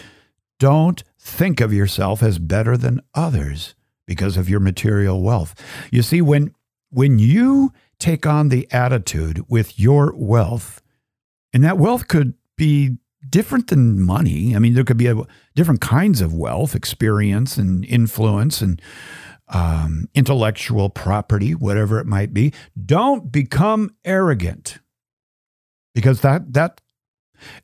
don't 0.58 1.02
think 1.18 1.60
of 1.60 1.72
yourself 1.72 2.22
as 2.22 2.38
better 2.38 2.76
than 2.76 3.00
others 3.14 3.74
because 4.06 4.36
of 4.36 4.48
your 4.48 4.60
material 4.60 5.22
wealth. 5.22 5.54
You 5.90 6.02
see, 6.02 6.20
when 6.20 6.54
when 6.90 7.18
you 7.18 7.72
take 7.98 8.26
on 8.26 8.48
the 8.48 8.70
attitude 8.72 9.44
with 9.48 9.78
your 9.78 10.12
wealth, 10.14 10.82
and 11.52 11.64
that 11.64 11.78
wealth 11.78 12.08
could 12.08 12.34
be 12.56 12.98
different 13.28 13.68
than 13.68 14.00
money. 14.00 14.54
I 14.54 14.58
mean, 14.58 14.74
there 14.74 14.84
could 14.84 14.96
be 14.96 15.06
a, 15.06 15.16
different 15.54 15.80
kinds 15.80 16.20
of 16.20 16.32
wealth, 16.32 16.74
experience, 16.74 17.56
and 17.56 17.84
influence, 17.84 18.60
and 18.60 18.80
um, 19.48 20.08
intellectual 20.14 20.90
property, 20.90 21.54
whatever 21.54 21.98
it 21.98 22.06
might 22.06 22.34
be. 22.34 22.52
Don't 22.84 23.32
become 23.32 23.90
arrogant, 24.04 24.78
because 25.94 26.20
that 26.20 26.52
that 26.52 26.80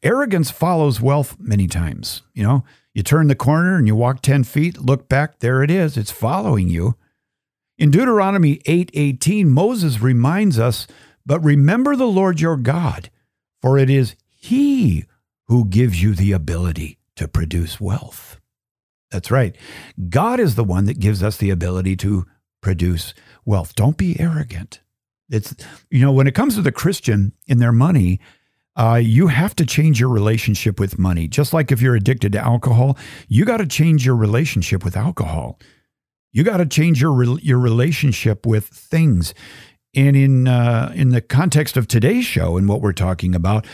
arrogance 0.03 0.51
follows 0.51 1.01
wealth 1.01 1.37
many 1.39 1.67
times. 1.67 2.23
You 2.35 2.45
know, 2.45 2.65
you 2.95 3.03
turn 3.03 3.29
the 3.29 3.35
corner 3.35 3.77
and 3.77 3.87
you 3.87 3.97
walk 3.97 4.23
ten 4.23 4.45
feet, 4.45 4.79
look 4.79 5.09
back, 5.09 5.41
there 5.41 5.63
it 5.63 5.71
is. 5.71 5.97
It's 5.97 6.11
following 6.11 6.69
you. 6.69 6.97
In 7.83 7.91
Deuteronomy 7.91 8.61
8:18, 8.67 9.51
Moses 9.51 10.01
reminds 10.01 10.57
us, 10.57 10.87
"But 11.27 11.43
remember 11.43 11.97
the 11.97 12.07
Lord 12.07 12.41
your 12.41 12.57
God, 12.57 13.11
for 13.61 13.77
it 13.77 13.91
is 13.91 14.15
he 14.29 15.07
who 15.49 15.65
gives 15.65 16.01
you 16.01 16.15
the 16.15 16.31
ability 16.31 16.99
to 17.17 17.27
produce 17.27 17.81
wealth." 17.81 18.39
That's 19.11 19.33
right. 19.33 19.57
God 20.09 20.39
is 20.39 20.55
the 20.55 20.63
one 20.63 20.85
that 20.85 21.01
gives 21.01 21.25
us 21.25 21.37
the 21.37 21.51
ability 21.51 21.97
to 21.97 22.25
produce 22.61 23.15
wealth. 23.45 23.75
Don't 23.75 23.97
be 23.97 24.15
arrogant. 24.21 24.81
It's 25.29 25.53
you 25.91 26.03
know, 26.03 26.13
when 26.13 26.29
it 26.29 26.37
comes 26.37 26.55
to 26.55 26.63
the 26.63 26.71
Christian 26.71 27.33
in 27.49 27.59
their 27.59 27.73
money, 27.73 28.21
uh, 28.77 29.01
you 29.03 29.27
have 29.27 29.57
to 29.57 29.67
change 29.67 29.99
your 29.99 30.09
relationship 30.09 30.79
with 30.79 31.01
money. 31.01 31.27
Just 31.27 31.53
like 31.53 31.73
if 31.73 31.83
you're 31.83 31.97
addicted 31.97 32.31
to 32.31 32.45
alcohol, 32.45 32.97
you 33.27 33.45
got 33.45 33.57
to 33.57 33.67
change 33.67 34.07
your 34.07 34.15
relationship 34.15 34.85
with 34.85 34.97
alcohol. 34.97 35.59
You 36.33 36.45
got 36.45 36.59
to 36.59 36.67
change 36.67 37.01
your 37.01 37.39
your 37.41 37.59
relationship 37.59 38.47
with 38.47 38.67
things. 38.67 39.35
And 39.95 40.17
in 40.17 40.49
uh, 40.49 40.93
in 40.95 41.11
the 41.11 41.21
context 41.21 41.77
of 41.77 41.87
today's 41.87 42.25
show 42.25 42.57
and 42.57 42.69
what 42.69 42.81
we're 42.81 42.93
talking 42.93 43.35
about, 43.35 43.67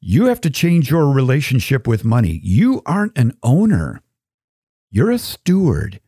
you 0.00 0.26
have 0.26 0.40
to 0.42 0.50
change 0.50 0.90
your 0.90 1.12
relationship 1.12 1.86
with 1.86 2.04
money. 2.04 2.40
You 2.42 2.82
aren't 2.86 3.16
an 3.18 3.36
owner. 3.42 4.02
You're 4.90 5.10
a 5.10 5.18
steward. 5.18 6.00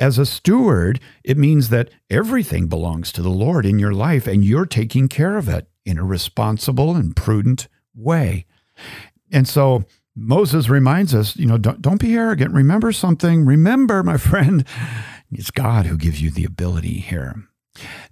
As 0.00 0.18
a 0.18 0.26
steward, 0.26 0.98
it 1.22 1.38
means 1.38 1.68
that 1.68 1.90
everything 2.10 2.66
belongs 2.66 3.12
to 3.12 3.22
the 3.22 3.28
Lord 3.28 3.64
in 3.64 3.78
your 3.78 3.92
life 3.92 4.26
and 4.26 4.44
you're 4.44 4.66
taking 4.66 5.06
care 5.06 5.36
of 5.36 5.48
it 5.48 5.68
in 5.84 5.96
a 5.98 6.04
responsible 6.04 6.96
and 6.96 7.14
prudent 7.14 7.68
way. 7.94 8.46
And 9.30 9.46
so 9.46 9.84
Moses 10.14 10.68
reminds 10.68 11.14
us, 11.14 11.36
you 11.36 11.46
know, 11.46 11.58
don't, 11.58 11.80
don't 11.80 12.00
be 12.00 12.14
arrogant. 12.14 12.54
Remember 12.54 12.92
something. 12.92 13.44
Remember, 13.46 14.02
my 14.02 14.16
friend, 14.16 14.64
it's 15.30 15.50
God 15.50 15.86
who 15.86 15.96
gives 15.96 16.20
you 16.20 16.30
the 16.30 16.44
ability 16.44 17.00
here. 17.00 17.44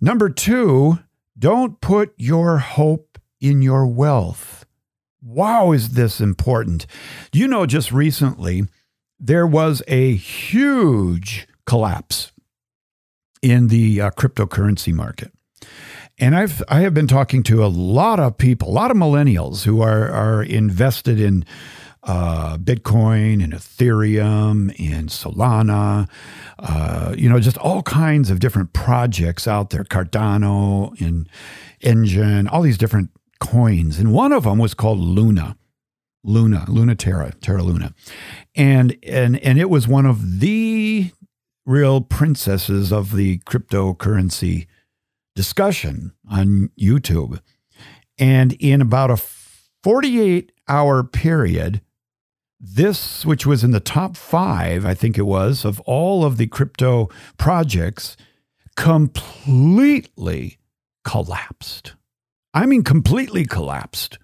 Number 0.01 0.31
two, 0.31 0.99
don't 1.39 1.81
put 1.81 2.15
your 2.17 2.59
hope 2.59 3.19
in 3.41 3.63
your 3.63 3.87
wealth. 3.87 4.65
Wow, 5.23 5.73
is 5.73 5.91
this 5.91 6.21
important? 6.21 6.87
You 7.33 7.47
know, 7.47 7.67
just 7.67 7.93
recently, 7.93 8.63
there 9.19 9.47
was 9.47 9.83
a 9.87 10.15
huge 10.15 11.47
collapse 11.67 12.33
in 13.43 13.69
the 13.69 14.01
uh, 14.01 14.11
cryptocurrency 14.11 14.93
market. 14.93 15.33
And 16.19 16.35
I've 16.35 16.63
I 16.69 16.81
have 16.81 16.93
been 16.93 17.07
talking 17.07 17.43
to 17.45 17.65
a 17.65 17.69
lot 17.69 18.21
of 18.21 18.37
people, 18.37 18.69
a 18.69 18.73
lot 18.73 18.91
of 18.91 18.97
millennials 18.97 19.65
who 19.65 19.81
are 19.81 20.11
are 20.11 20.43
invested 20.43 21.19
in 21.19 21.45
uh, 22.03 22.57
Bitcoin 22.57 23.43
and 23.43 23.53
Ethereum 23.53 24.75
and 24.79 25.09
Solana, 25.09 26.09
uh, 26.59 27.15
you 27.17 27.29
know, 27.29 27.41
just 27.41 27.59
all 27.59 27.83
kinds 27.83 28.31
of 28.31 28.41
different 28.41 28.73
projects 28.73 29.47
out 29.47 29.71
there, 29.71 29.85
Cardano 29.85 30.99
and 31.01 31.29
Enjin, 31.83 32.51
all 32.51 32.63
these 32.63 32.79
different 32.79 33.11
coins. 33.41 33.99
And 33.99 34.13
one 34.13 34.33
of 34.33 34.45
them 34.45 34.59
was 34.59 34.75
called 34.75 34.99
Luna. 34.99 35.57
Luna, 36.23 36.67
Luna 36.69 36.95
Terra, 36.95 37.33
Terra 37.41 37.63
Luna. 37.63 37.95
And 38.55 38.97
and 39.07 39.39
and 39.39 39.59
it 39.59 39.71
was 39.71 39.89
one 39.89 40.05
of 40.05 40.41
the 40.41 41.13
real 41.65 42.03
princesses 42.03 42.93
of 42.93 43.15
the 43.15 43.39
cryptocurrency 43.41 44.67
discussion 45.35 46.13
on 46.31 46.71
YouTube. 46.79 47.41
And 48.19 48.53
in 48.55 48.83
about 48.83 49.11
a 49.11 49.17
48 49.83 50.53
hour 50.69 51.03
period, 51.03 51.81
this, 52.61 53.25
which 53.25 53.47
was 53.47 53.65
in 53.65 53.71
the 53.71 53.81
top 53.81 54.17
five, 54.17 54.85
I 54.85 54.95
think 54.95 55.17
it 55.17 55.23
was, 55.23 55.65
of 55.65 55.81
all 55.81 56.25
of 56.25 56.37
the 56.37 56.47
crypto 56.47 57.09
projects, 57.39 58.17
completely 58.77 60.59
collapsed. 61.05 61.95
I 62.53 62.67
mean, 62.67 62.83
completely 62.83 63.47
collapsed 63.47 64.19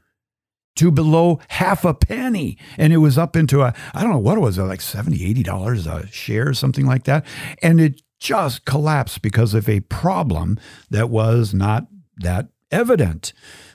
to 0.77 0.91
below 0.91 1.41
half 1.49 1.85
a 1.85 1.95
penny. 1.95 2.59
And 2.77 2.93
it 2.93 2.99
was 2.99 3.17
up 3.17 3.35
into 3.35 3.63
a, 3.63 3.75
I 3.95 4.03
don't 4.03 4.13
know 4.13 4.19
what 4.19 4.37
it 4.37 4.43
was, 4.43 4.59
like 4.59 4.81
$70, 4.81 5.43
$80 5.45 5.87
a 5.87 6.07
share, 6.13 6.53
something 6.53 6.87
like 6.87 7.05
that. 7.05 7.25
And 7.63 7.81
it 7.81 8.03
just 8.21 8.65
collapsed 8.65 9.23
because 9.23 9.55
of 9.55 9.69
a 9.69 9.81
problem 9.81 10.59
that 10.91 11.09
was 11.09 11.55
not 11.55 11.87
that 12.19 12.49
evident. 12.71 13.33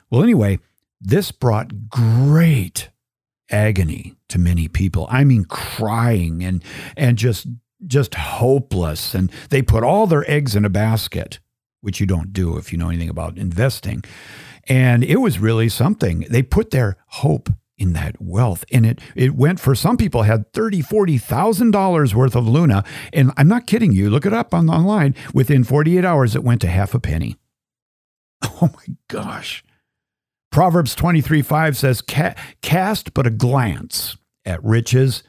Well, 0.09 0.23
anyway, 0.23 0.59
this 0.99 1.31
brought 1.31 1.89
great 1.89 2.89
agony 3.49 4.15
to 4.31 4.39
many 4.39 4.67
people. 4.67 5.07
I 5.09 5.23
mean, 5.23 5.45
crying 5.45 6.43
and, 6.43 6.63
and 6.97 7.17
just, 7.17 7.47
just 7.85 8.15
hopeless. 8.15 9.13
And 9.13 9.31
they 9.49 9.61
put 9.61 9.83
all 9.83 10.07
their 10.07 10.29
eggs 10.29 10.55
in 10.55 10.65
a 10.65 10.69
basket, 10.69 11.39
which 11.81 11.99
you 11.99 12.05
don't 12.05 12.33
do 12.33 12.57
if 12.57 12.71
you 12.71 12.77
know 12.77 12.89
anything 12.89 13.09
about 13.09 13.37
investing. 13.37 14.03
And 14.67 15.03
it 15.03 15.17
was 15.17 15.39
really 15.39 15.69
something. 15.69 16.25
They 16.29 16.43
put 16.43 16.71
their 16.71 16.97
hope 17.07 17.49
in 17.77 17.93
that 17.93 18.21
wealth. 18.21 18.63
And 18.71 18.85
it 18.85 18.99
it 19.15 19.33
went 19.35 19.59
for 19.59 19.73
some 19.73 19.97
people 19.97 20.21
had 20.21 20.53
thirty, 20.53 20.81
forty 20.81 21.17
thousand 21.17 21.71
dollars 21.71 22.13
worth 22.13 22.35
of 22.35 22.47
Luna. 22.47 22.83
And 23.11 23.31
I'm 23.37 23.47
not 23.47 23.65
kidding 23.65 23.91
you. 23.91 24.09
Look 24.09 24.25
it 24.25 24.33
up 24.33 24.53
on 24.53 24.69
online. 24.69 25.15
Within 25.33 25.63
48 25.63 26.05
hours, 26.05 26.35
it 26.35 26.43
went 26.43 26.61
to 26.61 26.67
half 26.67 26.93
a 26.93 26.99
penny. 26.99 27.37
Oh 28.63 28.69
my 28.75 28.95
gosh. 29.07 29.63
Proverbs 30.51 30.93
23 30.93 31.41
5 31.41 31.77
says, 31.77 32.01
Cast 32.01 33.13
but 33.13 33.25
a 33.25 33.31
glance 33.31 34.17
at 34.45 34.63
riches, 34.63 35.23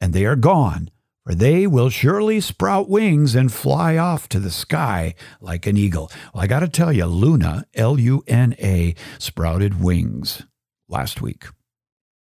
and 0.00 0.12
they 0.12 0.24
are 0.24 0.36
gone, 0.36 0.90
for 1.24 1.34
they 1.34 1.66
will 1.66 1.90
surely 1.90 2.40
sprout 2.40 2.88
wings 2.88 3.34
and 3.34 3.52
fly 3.52 3.96
off 3.96 4.28
to 4.28 4.40
the 4.40 4.50
sky 4.50 5.14
like 5.40 5.66
an 5.66 5.76
eagle. 5.76 6.10
Well, 6.32 6.44
I 6.44 6.46
got 6.46 6.60
to 6.60 6.68
tell 6.68 6.92
you, 6.92 7.06
Luna, 7.06 7.64
L 7.74 7.98
U 7.98 8.22
N 8.26 8.54
A, 8.58 8.94
sprouted 9.18 9.80
wings 9.80 10.42
last 10.88 11.20
week. 11.20 11.46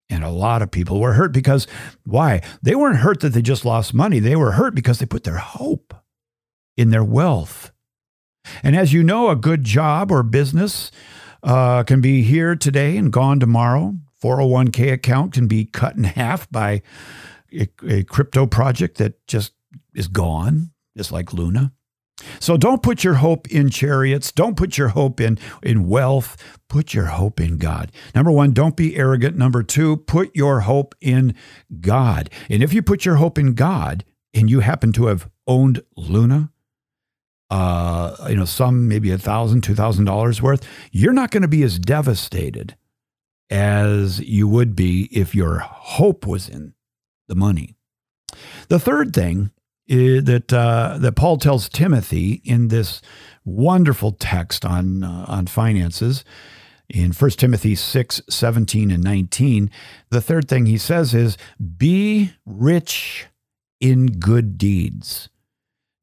And 0.09 0.23
a 0.23 0.29
lot 0.29 0.61
of 0.61 0.71
people 0.71 0.99
were 0.99 1.13
hurt 1.13 1.31
because 1.31 1.67
why? 2.03 2.41
They 2.61 2.75
weren't 2.75 2.97
hurt 2.97 3.21
that 3.21 3.29
they 3.29 3.41
just 3.41 3.63
lost 3.63 3.93
money. 3.93 4.19
They 4.19 4.35
were 4.35 4.51
hurt 4.51 4.75
because 4.75 4.99
they 4.99 5.05
put 5.05 5.23
their 5.23 5.37
hope 5.37 5.93
in 6.75 6.89
their 6.89 7.03
wealth. 7.03 7.71
And 8.61 8.75
as 8.75 8.91
you 8.91 9.03
know, 9.03 9.29
a 9.29 9.35
good 9.35 9.63
job 9.63 10.11
or 10.11 10.21
business 10.21 10.91
uh, 11.43 11.83
can 11.83 12.01
be 12.01 12.23
here 12.23 12.55
today 12.55 12.97
and 12.97 13.11
gone 13.11 13.39
tomorrow. 13.39 13.95
401k 14.21 14.93
account 14.93 15.33
can 15.33 15.47
be 15.47 15.65
cut 15.65 15.95
in 15.95 16.03
half 16.03 16.49
by 16.51 16.81
a, 17.53 17.67
a 17.87 18.03
crypto 18.03 18.45
project 18.45 18.97
that 18.97 19.25
just 19.27 19.53
is 19.93 20.07
gone, 20.07 20.71
just 20.95 21.11
like 21.11 21.33
Luna. 21.33 21.73
So 22.39 22.57
don't 22.57 22.83
put 22.83 23.03
your 23.03 23.15
hope 23.15 23.49
in 23.49 23.69
chariots. 23.69 24.31
Don't 24.31 24.55
put 24.55 24.77
your 24.77 24.89
hope 24.89 25.19
in, 25.19 25.39
in 25.63 25.87
wealth. 25.87 26.37
Put 26.67 26.93
your 26.93 27.07
hope 27.07 27.39
in 27.39 27.57
God. 27.57 27.91
Number 28.13 28.31
one, 28.31 28.51
don't 28.51 28.75
be 28.75 28.95
arrogant. 28.95 29.37
Number 29.37 29.63
two, 29.63 29.97
put 29.97 30.35
your 30.35 30.61
hope 30.61 30.95
in 31.01 31.35
God. 31.79 32.29
And 32.49 32.61
if 32.61 32.73
you 32.73 32.81
put 32.81 33.05
your 33.05 33.15
hope 33.15 33.37
in 33.37 33.53
God 33.53 34.05
and 34.33 34.49
you 34.49 34.59
happen 34.59 34.91
to 34.93 35.07
have 35.07 35.29
owned 35.47 35.81
Luna, 35.97 36.51
uh, 37.49 38.15
you 38.29 38.35
know, 38.35 38.45
some 38.45 38.87
maybe 38.87 39.11
a 39.11 39.17
thousand, 39.17 39.61
two 39.61 39.75
thousand 39.75 40.05
dollars 40.05 40.41
worth, 40.41 40.65
you're 40.91 41.13
not 41.13 41.31
going 41.31 41.41
to 41.41 41.49
be 41.49 41.63
as 41.63 41.77
devastated 41.79 42.77
as 43.51 44.19
you 44.21 44.47
would 44.47 44.75
be 44.75 45.09
if 45.11 45.35
your 45.35 45.59
hope 45.59 46.25
was 46.25 46.49
in 46.49 46.73
the 47.27 47.35
money. 47.35 47.75
The 48.69 48.79
third 48.79 49.13
thing 49.13 49.51
that 49.87 50.53
uh, 50.53 50.97
that 50.99 51.15
Paul 51.15 51.37
tells 51.37 51.67
Timothy 51.67 52.41
in 52.45 52.69
this 52.69 53.01
wonderful 53.43 54.13
text 54.13 54.65
on 54.65 55.03
uh, 55.03 55.25
on 55.27 55.47
finances 55.47 56.23
in 56.93 57.13
1 57.13 57.31
Timothy 57.31 57.75
6, 57.75 58.21
17 58.29 58.91
and 58.91 59.03
19, 59.03 59.71
the 60.09 60.21
third 60.21 60.47
thing 60.47 60.65
he 60.65 60.77
says 60.77 61.13
is 61.13 61.37
be 61.77 62.33
rich 62.45 63.27
in 63.79 64.07
good 64.19 64.57
deeds. 64.57 65.29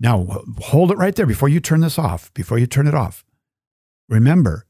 Now, 0.00 0.44
hold 0.58 0.90
it 0.90 0.98
right 0.98 1.14
there 1.14 1.26
before 1.26 1.48
you 1.48 1.60
turn 1.60 1.80
this 1.80 1.98
off, 1.98 2.32
before 2.32 2.58
you 2.58 2.66
turn 2.66 2.86
it 2.86 2.94
off. 2.94 3.24
Remember, 4.08 4.64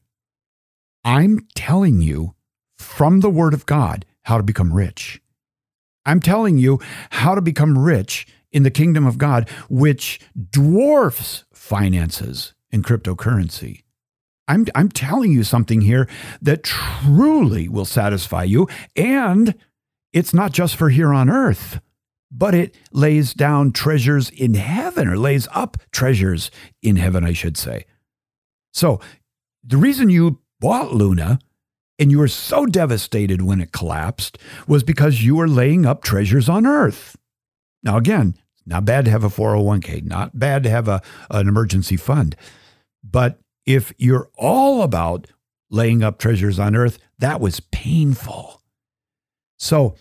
I'm 1.05 1.47
telling 1.55 2.01
you 2.01 2.35
from 2.79 3.19
the 3.19 3.29
Word 3.29 3.53
of 3.53 3.65
God 3.65 4.05
how 4.23 4.37
to 4.37 4.43
become 4.43 4.73
rich. 4.73 5.21
I'm 6.05 6.19
telling 6.19 6.57
you 6.57 6.79
how 7.11 7.35
to 7.35 7.41
become 7.41 7.77
rich 7.77 8.25
in 8.51 8.63
the 8.63 8.71
kingdom 8.71 9.05
of 9.05 9.17
God, 9.17 9.47
which 9.69 10.19
dwarfs 10.49 11.43
finances 11.53 12.53
and 12.71 12.83
cryptocurrency. 12.83 13.83
I'm, 14.47 14.65
I'm 14.73 14.89
telling 14.89 15.31
you 15.31 15.43
something 15.43 15.81
here 15.81 16.07
that 16.41 16.63
truly 16.63 17.69
will 17.69 17.85
satisfy 17.85 18.43
you. 18.43 18.67
And 18.95 19.53
it's 20.11 20.33
not 20.33 20.51
just 20.51 20.75
for 20.75 20.89
here 20.89 21.13
on 21.13 21.29
earth, 21.29 21.79
but 22.31 22.55
it 22.55 22.75
lays 22.91 23.33
down 23.33 23.71
treasures 23.71 24.29
in 24.31 24.55
heaven 24.55 25.07
or 25.07 25.17
lays 25.17 25.47
up 25.53 25.77
treasures 25.91 26.49
in 26.81 26.95
heaven, 26.95 27.23
I 27.23 27.33
should 27.33 27.57
say. 27.57 27.85
So 28.73 28.99
the 29.63 29.77
reason 29.77 30.09
you 30.09 30.39
bought 30.59 30.93
Luna 30.93 31.39
and 31.99 32.09
you 32.09 32.17
were 32.17 32.29
so 32.29 32.65
devastated 32.65 33.41
when 33.41 33.59
it 33.59 33.73
collapsed 33.73 34.37
was 34.67 34.83
because 34.83 35.21
you 35.21 35.35
were 35.35 35.47
laying 35.47 35.85
up 35.85 36.01
treasures 36.01 36.47
on 36.47 36.65
earth. 36.65 37.17
Now, 37.83 37.97
again, 37.97 38.35
not 38.65 38.85
bad 38.85 39.05
to 39.05 39.11
have 39.11 39.23
a 39.23 39.29
401k, 39.29 40.05
not 40.05 40.39
bad 40.39 40.63
to 40.63 40.69
have 40.69 40.87
a, 40.87 41.01
an 41.29 41.47
emergency 41.47 41.97
fund. 41.97 42.35
But 43.03 43.39
if 43.65 43.93
you're 43.97 44.29
all 44.37 44.81
about 44.81 45.27
laying 45.69 46.01
up 46.01 46.17
treasures 46.17 46.57
on 46.57 46.75
earth, 46.75 46.97
that 47.19 47.41
was 47.41 47.59
painful. 47.59 48.61
So, 49.57 49.95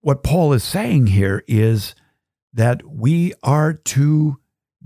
what 0.00 0.22
Paul 0.22 0.52
is 0.52 0.64
saying 0.64 1.08
here 1.08 1.44
is 1.46 1.94
that 2.52 2.82
we 2.86 3.32
are 3.42 3.72
to 3.72 4.38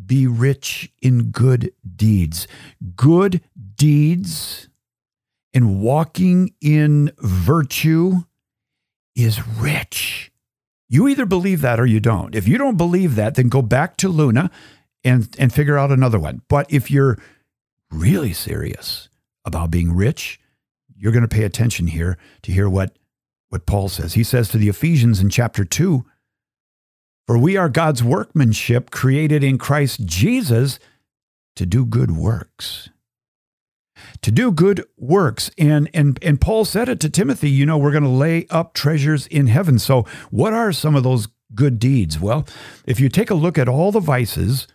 be 0.06 0.26
rich 0.26 0.92
in 1.02 1.30
good 1.30 1.72
deeds. 1.96 2.46
Good 2.94 3.42
deeds 3.74 4.68
and 5.54 5.80
walking 5.80 6.54
in 6.60 7.10
virtue 7.18 8.24
is 9.14 9.46
rich. 9.46 10.30
You 10.88 11.08
either 11.08 11.26
believe 11.26 11.60
that 11.60 11.78
or 11.80 11.86
you 11.86 12.00
don't. 12.00 12.34
If 12.34 12.48
you 12.48 12.56
don't 12.56 12.76
believe 12.76 13.14
that, 13.16 13.34
then 13.34 13.48
go 13.48 13.60
back 13.60 13.96
to 13.98 14.08
Luna 14.08 14.50
and, 15.04 15.34
and 15.38 15.52
figure 15.52 15.78
out 15.78 15.90
another 15.90 16.18
one. 16.18 16.42
But 16.48 16.72
if 16.72 16.90
you're 16.90 17.18
really 17.90 18.32
serious 18.32 19.08
about 19.44 19.70
being 19.70 19.94
rich, 19.94 20.40
you're 20.96 21.12
going 21.12 21.22
to 21.22 21.28
pay 21.28 21.44
attention 21.44 21.88
here 21.88 22.18
to 22.42 22.52
hear 22.52 22.68
what, 22.68 22.96
what 23.48 23.66
Paul 23.66 23.88
says. 23.88 24.14
He 24.14 24.24
says 24.24 24.48
to 24.50 24.58
the 24.58 24.68
Ephesians 24.68 25.20
in 25.20 25.30
chapter 25.30 25.64
2 25.64 26.04
For 27.26 27.38
we 27.38 27.56
are 27.56 27.68
God's 27.68 28.02
workmanship 28.02 28.90
created 28.90 29.44
in 29.44 29.58
Christ 29.58 30.04
Jesus 30.06 30.78
to 31.56 31.66
do 31.66 31.84
good 31.84 32.12
works. 32.12 32.88
To 34.22 34.30
do 34.30 34.52
good 34.52 34.84
works. 34.96 35.50
And, 35.58 35.90
and, 35.94 36.18
and 36.22 36.40
Paul 36.40 36.64
said 36.64 36.88
it 36.88 37.00
to 37.00 37.10
Timothy, 37.10 37.50
you 37.50 37.66
know, 37.66 37.78
we're 37.78 37.92
going 37.92 38.02
to 38.02 38.08
lay 38.08 38.46
up 38.50 38.74
treasures 38.74 39.26
in 39.26 39.46
heaven. 39.46 39.78
So, 39.78 40.06
what 40.30 40.52
are 40.52 40.72
some 40.72 40.94
of 40.94 41.02
those 41.02 41.28
good 41.54 41.78
deeds? 41.78 42.18
Well, 42.20 42.46
if 42.86 43.00
you 43.00 43.08
take 43.08 43.30
a 43.30 43.34
look 43.34 43.58
at 43.58 43.68
all 43.68 43.92
the 43.92 44.00
vices, 44.00 44.66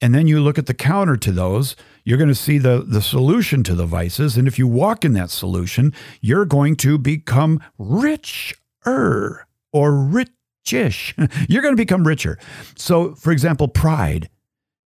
and 0.00 0.14
then 0.14 0.26
you 0.26 0.40
look 0.40 0.58
at 0.58 0.66
the 0.66 0.74
counter 0.74 1.16
to 1.16 1.32
those, 1.32 1.74
you're 2.04 2.18
going 2.18 2.28
to 2.28 2.34
see 2.34 2.58
the, 2.58 2.84
the 2.86 3.02
solution 3.02 3.62
to 3.64 3.74
the 3.74 3.86
vices. 3.86 4.36
And 4.36 4.46
if 4.46 4.58
you 4.58 4.66
walk 4.66 5.04
in 5.04 5.12
that 5.14 5.30
solution, 5.30 5.92
you're 6.20 6.44
going 6.44 6.76
to 6.76 6.98
become 6.98 7.60
richer 7.78 8.56
or 8.86 9.90
richish. 9.92 11.14
you're 11.48 11.62
going 11.62 11.74
to 11.74 11.82
become 11.82 12.06
richer. 12.06 12.38
So, 12.76 13.14
for 13.14 13.32
example, 13.32 13.68
pride, 13.68 14.30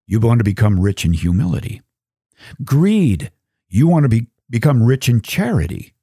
you 0.07 0.19
want 0.21 0.39
to 0.41 0.45
become 0.45 0.81
rich 0.81 1.05
in 1.05 1.13
humility. 1.13 1.83
Greed, 2.65 3.31
you 3.73 3.89
want 3.89 4.05
to 4.05 4.09
be, 4.09 4.27
become 4.51 4.83
rich 4.83 5.09
in 5.09 5.23
charity. 5.23 5.95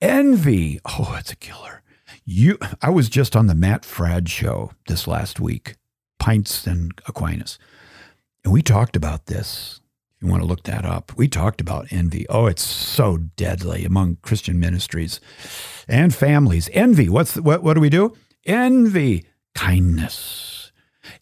Envy, 0.00 0.78
oh, 0.84 1.16
it's 1.18 1.32
a 1.32 1.36
killer. 1.36 1.82
You, 2.24 2.58
I 2.82 2.90
was 2.90 3.08
just 3.08 3.34
on 3.34 3.46
the 3.46 3.54
Matt 3.54 3.82
Fradd 3.82 4.28
show 4.28 4.72
this 4.86 5.06
last 5.06 5.40
week, 5.40 5.76
Pints 6.18 6.66
and 6.66 6.92
Aquinas. 7.08 7.58
And 8.44 8.52
we 8.52 8.60
talked 8.60 8.94
about 8.94 9.26
this. 9.26 9.80
If 10.16 10.22
you 10.22 10.28
want 10.30 10.42
to 10.42 10.46
look 10.46 10.64
that 10.64 10.84
up, 10.84 11.16
we 11.16 11.28
talked 11.28 11.60
about 11.60 11.90
envy. 11.90 12.26
Oh, 12.28 12.46
it's 12.46 12.62
so 12.62 13.16
deadly 13.16 13.84
among 13.84 14.18
Christian 14.22 14.60
ministries 14.60 15.18
and 15.88 16.14
families. 16.14 16.68
Envy. 16.72 17.08
What's 17.08 17.32
the, 17.32 17.42
what? 17.42 17.62
What 17.62 17.74
do 17.74 17.80
we 17.80 17.90
do? 17.90 18.16
Envy, 18.44 19.24
kindness, 19.54 20.72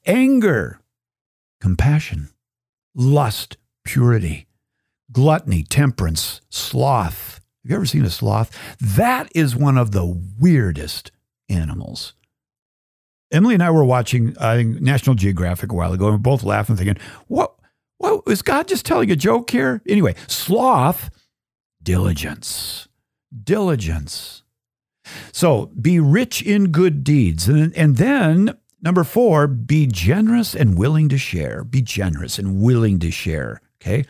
anger, 0.05 0.81
compassion, 1.61 2.31
lust, 2.95 3.57
purity, 3.85 4.47
gluttony, 5.13 5.63
temperance, 5.63 6.41
sloth. 6.51 7.41
Have 7.63 7.71
you 7.71 7.77
ever 7.77 7.87
seen 7.87 8.05
a 8.05 8.11
sloth? 8.11 8.57
That 8.81 9.31
is 9.35 9.55
one 9.55 9.77
of 9.77 9.93
the 9.93 10.05
weirdest 10.39 11.11
animals. 11.49 12.15
Emily 13.33 13.55
and 13.55 13.63
I 13.63 13.71
were 13.71 13.85
watching 13.85 14.37
uh, 14.39 14.63
National 14.65 15.15
Geographic 15.15 15.71
a 15.71 15.75
while 15.75 15.93
ago, 15.93 16.07
and 16.07 16.15
we're 16.15 16.19
both 16.19 16.43
laughing, 16.43 16.77
thinking, 16.77 16.99
"What? 17.29 17.55
What 17.99 18.23
is 18.27 18.43
God 18.43 18.67
just 18.67 18.87
telling 18.87 19.11
a 19.11 19.17
joke 19.17 19.51
here?" 19.51 19.83
Anyway, 19.87 20.15
sloth, 20.27 21.11
diligence, 21.83 22.89
diligence. 23.45 24.43
So 25.33 25.67
be 25.81 26.01
rich 26.01 26.43
in 26.43 26.73
good 26.73 27.05
deeds, 27.05 27.47
and 27.47 27.75
and 27.77 27.97
then 27.99 28.57
number 28.83 29.05
four, 29.05 29.47
be 29.47 29.87
generous 29.87 30.55
and 30.55 30.79
willing 30.79 31.09
to 31.11 31.19
share. 31.19 31.63
Be 31.63 31.83
generous 31.83 32.39
and 32.39 32.61
willing 32.61 32.99
to 33.01 33.11
share. 33.11 33.61
Okay, 33.83 34.05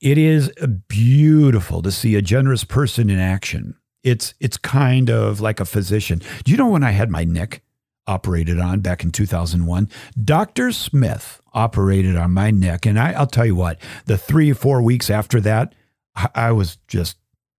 it 0.00 0.18
is 0.18 0.50
beautiful 0.88 1.82
to 1.82 1.92
see 1.92 2.16
a 2.16 2.22
generous 2.22 2.64
person 2.64 3.10
in 3.10 3.18
action. 3.18 3.76
It's 4.02 4.34
it's 4.40 4.56
kind 4.56 5.08
of 5.08 5.40
like 5.40 5.60
a 5.60 5.64
physician. 5.64 6.20
Do 6.44 6.50
you 6.50 6.58
know 6.58 6.68
when 6.68 6.82
I 6.82 6.90
had 6.90 7.10
my 7.10 7.24
neck 7.24 7.62
operated 8.06 8.58
on 8.58 8.80
back 8.80 9.02
in 9.02 9.10
2001. 9.10 9.88
Dr. 10.22 10.72
Smith 10.72 11.40
operated 11.52 12.16
on 12.16 12.32
my 12.32 12.50
neck. 12.50 12.86
And 12.86 12.98
I, 12.98 13.18
will 13.18 13.26
tell 13.26 13.46
you 13.46 13.56
what, 13.56 13.78
the 14.06 14.18
three 14.18 14.52
four 14.52 14.82
weeks 14.82 15.10
after 15.10 15.40
that, 15.42 15.74
I, 16.14 16.28
I, 16.34 16.52
was 16.52 16.78
just, 16.86 17.16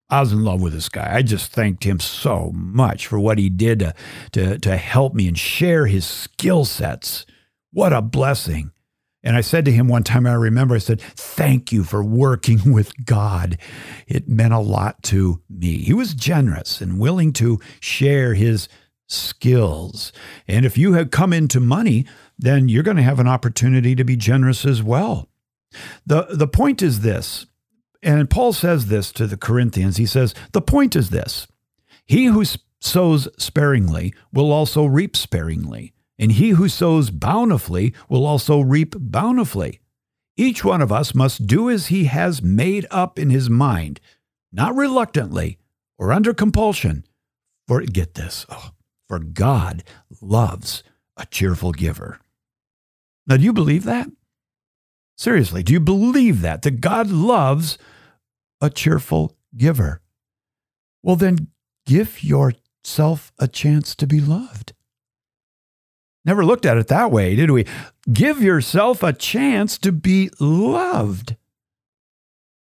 I 0.09 0.19
was 0.19 0.33
in 0.33 0.43
love 0.43 0.61
with 0.61 0.73
this 0.73 0.89
guy. 0.89 1.15
I 1.15 1.21
just 1.21 1.51
thanked 1.51 1.83
him 1.83 1.99
so 1.99 2.51
much 2.53 3.07
for 3.07 3.19
what 3.19 3.37
he 3.37 3.49
did 3.49 3.79
to, 3.79 3.95
to, 4.33 4.59
to 4.59 4.77
help 4.77 5.13
me 5.13 5.27
and 5.27 5.37
share 5.37 5.87
his 5.87 6.05
skill 6.05 6.65
sets. 6.65 7.25
What 7.71 7.93
a 7.93 8.01
blessing. 8.01 8.71
And 9.25 9.35
I 9.35 9.41
said 9.41 9.65
to 9.65 9.71
him 9.71 9.87
one 9.87 10.03
time, 10.03 10.27
I 10.27 10.33
remember, 10.33 10.75
I 10.75 10.77
said, 10.77 11.01
Thank 11.01 11.71
you 11.71 11.83
for 11.83 12.03
working 12.03 12.71
with 12.71 13.05
God. 13.05 13.57
It 14.07 14.29
meant 14.29 14.53
a 14.53 14.59
lot 14.59 15.01
to 15.03 15.41
me. 15.49 15.79
He 15.79 15.93
was 15.93 16.13
generous 16.13 16.79
and 16.79 16.99
willing 16.99 17.33
to 17.33 17.59
share 17.79 18.35
his 18.35 18.69
skills. 19.07 20.13
And 20.47 20.65
if 20.65 20.77
you 20.77 20.93
have 20.93 21.11
come 21.11 21.33
into 21.33 21.59
money, 21.59 22.05
then 22.37 22.69
you're 22.69 22.83
going 22.83 22.97
to 22.97 23.03
have 23.03 23.19
an 23.19 23.27
opportunity 23.27 23.95
to 23.95 24.03
be 24.03 24.15
generous 24.15 24.65
as 24.65 24.81
well. 24.81 25.29
The, 26.05 26.27
the 26.29 26.47
point 26.47 26.81
is 26.81 27.01
this, 27.01 27.45
and 28.01 28.29
Paul 28.29 28.53
says 28.53 28.87
this 28.87 29.11
to 29.13 29.27
the 29.27 29.37
Corinthians. 29.37 29.97
He 29.97 30.05
says, 30.05 30.35
The 30.51 30.61
point 30.61 30.95
is 30.95 31.09
this 31.09 31.47
He 32.05 32.25
who 32.25 32.43
sows 32.79 33.27
sparingly 33.37 34.13
will 34.31 34.51
also 34.51 34.85
reap 34.85 35.17
sparingly, 35.17 35.94
and 36.17 36.33
he 36.33 36.49
who 36.49 36.69
sows 36.69 37.09
bountifully 37.09 37.93
will 38.09 38.25
also 38.25 38.61
reap 38.61 38.95
bountifully. 38.97 39.79
Each 40.37 40.63
one 40.63 40.81
of 40.81 40.91
us 40.91 41.15
must 41.15 41.47
do 41.47 41.69
as 41.69 41.87
he 41.87 42.05
has 42.05 42.41
made 42.41 42.85
up 42.91 43.17
in 43.17 43.29
his 43.29 43.49
mind, 43.49 43.99
not 44.51 44.75
reluctantly 44.75 45.57
or 45.97 46.11
under 46.11 46.33
compulsion. 46.33 47.05
For 47.67 47.81
get 47.81 48.13
this, 48.13 48.45
oh, 48.49 48.71
for 49.07 49.19
God 49.19 49.83
loves 50.21 50.83
a 51.17 51.25
cheerful 51.25 51.71
giver. 51.71 52.19
Now, 53.27 53.37
do 53.37 53.43
you 53.43 53.53
believe 53.53 53.85
that? 53.85 54.07
Seriously, 55.17 55.63
do 55.63 55.73
you 55.73 55.79
believe 55.79 56.41
that? 56.41 56.61
That 56.61 56.81
God 56.81 57.09
loves 57.09 57.77
a 58.61 58.69
cheerful 58.69 59.35
giver? 59.57 60.01
Well, 61.01 61.15
then 61.15 61.47
give 61.85 62.23
yourself 62.23 63.31
a 63.39 63.47
chance 63.47 63.95
to 63.95 64.05
be 64.05 64.19
loved. 64.19 64.73
Never 66.25 66.43
looked 66.43 66.65
at 66.65 66.77
it 66.77 66.87
that 66.87 67.11
way, 67.11 67.35
did 67.35 67.51
we? 67.51 67.65
Give 68.11 68.41
yourself 68.41 69.03
a 69.03 69.13
chance 69.13 69.77
to 69.79 69.91
be 69.91 70.29
loved. 70.39 71.35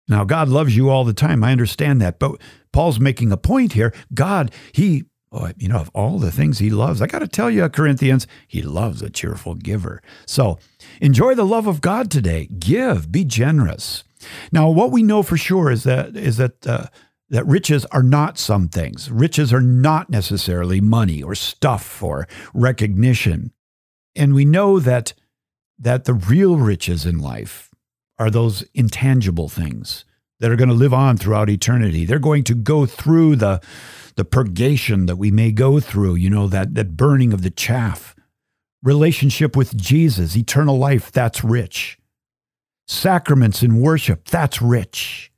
Now, 0.06 0.24
God 0.24 0.48
loves 0.48 0.76
you 0.76 0.88
all 0.88 1.04
the 1.04 1.12
time. 1.12 1.44
I 1.44 1.52
understand 1.52 2.00
that. 2.00 2.18
But 2.18 2.40
Paul's 2.72 3.00
making 3.00 3.32
a 3.32 3.36
point 3.36 3.72
here. 3.74 3.92
God, 4.14 4.52
He 4.72 5.04
Oh, 5.30 5.50
you 5.58 5.68
know, 5.68 5.76
of 5.76 5.90
all 5.94 6.18
the 6.18 6.30
things 6.30 6.58
he 6.58 6.70
loves, 6.70 7.02
I 7.02 7.06
got 7.06 7.18
to 7.18 7.28
tell 7.28 7.50
you, 7.50 7.68
Corinthians, 7.68 8.26
he 8.46 8.62
loves 8.62 9.02
a 9.02 9.10
cheerful 9.10 9.54
giver. 9.54 10.00
So 10.24 10.58
enjoy 11.02 11.34
the 11.34 11.44
love 11.44 11.66
of 11.66 11.82
God 11.82 12.10
today. 12.10 12.46
Give, 12.46 13.12
be 13.12 13.24
generous. 13.24 14.04
Now, 14.52 14.70
what 14.70 14.90
we 14.90 15.02
know 15.02 15.22
for 15.22 15.36
sure 15.36 15.70
is 15.70 15.84
that 15.84 16.16
is 16.16 16.38
that 16.38 16.66
uh, 16.66 16.86
that 17.30 17.46
riches 17.46 17.84
are 17.86 18.02
not 18.02 18.38
some 18.38 18.68
things. 18.68 19.10
Riches 19.10 19.52
are 19.52 19.60
not 19.60 20.08
necessarily 20.10 20.80
money 20.80 21.22
or 21.22 21.34
stuff 21.34 22.02
or 22.02 22.26
recognition, 22.54 23.52
and 24.16 24.34
we 24.34 24.44
know 24.44 24.78
that 24.80 25.14
that 25.78 26.04
the 26.04 26.14
real 26.14 26.56
riches 26.56 27.06
in 27.06 27.18
life 27.18 27.70
are 28.18 28.30
those 28.30 28.62
intangible 28.74 29.48
things 29.48 30.04
that 30.40 30.50
are 30.50 30.56
going 30.56 30.68
to 30.68 30.74
live 30.74 30.94
on 30.94 31.16
throughout 31.16 31.50
eternity. 31.50 32.04
They're 32.04 32.18
going 32.18 32.44
to 32.44 32.54
go 32.54 32.86
through 32.86 33.36
the 33.36 33.60
the 34.18 34.24
purgation 34.24 35.06
that 35.06 35.14
we 35.14 35.30
may 35.30 35.52
go 35.52 35.78
through, 35.78 36.16
you 36.16 36.28
know, 36.28 36.48
that, 36.48 36.74
that 36.74 36.96
burning 36.96 37.32
of 37.32 37.42
the 37.42 37.52
chaff. 37.52 38.16
Relationship 38.82 39.56
with 39.56 39.76
Jesus, 39.76 40.36
eternal 40.36 40.76
life, 40.76 41.12
that's 41.12 41.44
rich. 41.44 42.00
Sacraments 42.88 43.62
and 43.62 43.80
worship, 43.80 44.26
that's 44.26 44.60
rich. 44.60 45.30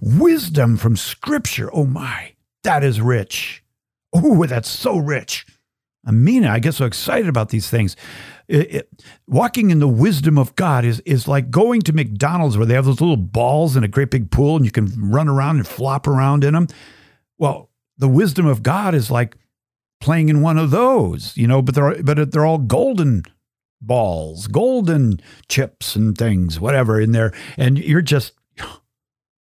Wisdom 0.00 0.76
from 0.76 0.96
Scripture, 0.96 1.70
oh 1.72 1.86
my, 1.86 2.34
that 2.64 2.82
is 2.82 3.00
rich. 3.00 3.62
Oh, 4.12 4.46
that's 4.46 4.68
so 4.68 4.96
rich. 4.96 5.46
Amina, 6.06 6.50
I 6.50 6.60
get 6.60 6.74
so 6.74 6.84
excited 6.84 7.28
about 7.28 7.48
these 7.48 7.68
things. 7.68 7.96
It, 8.48 8.74
it, 8.74 9.04
walking 9.26 9.70
in 9.70 9.80
the 9.80 9.88
wisdom 9.88 10.38
of 10.38 10.54
God 10.54 10.84
is, 10.84 11.00
is 11.00 11.26
like 11.26 11.50
going 11.50 11.82
to 11.82 11.92
McDonald's 11.92 12.56
where 12.56 12.64
they 12.64 12.74
have 12.74 12.84
those 12.84 13.00
little 13.00 13.16
balls 13.16 13.76
in 13.76 13.82
a 13.82 13.88
great 13.88 14.10
big 14.10 14.30
pool 14.30 14.56
and 14.56 14.64
you 14.64 14.70
can 14.70 15.10
run 15.10 15.28
around 15.28 15.56
and 15.56 15.66
flop 15.66 16.06
around 16.06 16.44
in 16.44 16.54
them. 16.54 16.68
Well, 17.38 17.70
the 17.98 18.08
wisdom 18.08 18.46
of 18.46 18.62
God 18.62 18.94
is 18.94 19.10
like 19.10 19.36
playing 20.00 20.28
in 20.28 20.42
one 20.42 20.58
of 20.58 20.70
those, 20.70 21.36
you 21.36 21.48
know, 21.48 21.60
but 21.60 21.74
they're 21.74 22.02
but 22.02 22.30
they're 22.30 22.46
all 22.46 22.58
golden 22.58 23.24
balls, 23.80 24.46
golden 24.46 25.20
chips 25.48 25.96
and 25.96 26.16
things, 26.16 26.60
whatever 26.60 27.00
in 27.00 27.12
there, 27.12 27.32
and 27.56 27.78
you're 27.78 28.02
just 28.02 28.32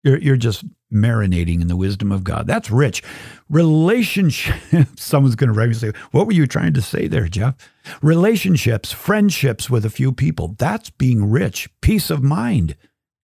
you're 0.04 0.18
you're 0.18 0.36
just 0.36 0.64
marinating 0.92 1.60
in 1.60 1.68
the 1.68 1.76
wisdom 1.76 2.12
of 2.12 2.22
God. 2.22 2.46
That's 2.46 2.70
rich. 2.70 3.02
Relationships. 3.48 4.90
Someone's 5.02 5.34
going 5.34 5.52
to 5.52 5.58
write 5.58 5.68
me 5.68 5.74
say, 5.74 5.92
"What 6.12 6.26
were 6.26 6.32
you 6.32 6.46
trying 6.46 6.74
to 6.74 6.82
say 6.82 7.08
there, 7.08 7.26
Jeff?" 7.26 7.56
Relationships, 8.02 8.92
friendships 8.92 9.68
with 9.68 9.84
a 9.84 9.90
few 9.90 10.12
people. 10.12 10.54
That's 10.58 10.90
being 10.90 11.30
rich. 11.30 11.68
Peace 11.80 12.10
of 12.10 12.22
mind. 12.22 12.76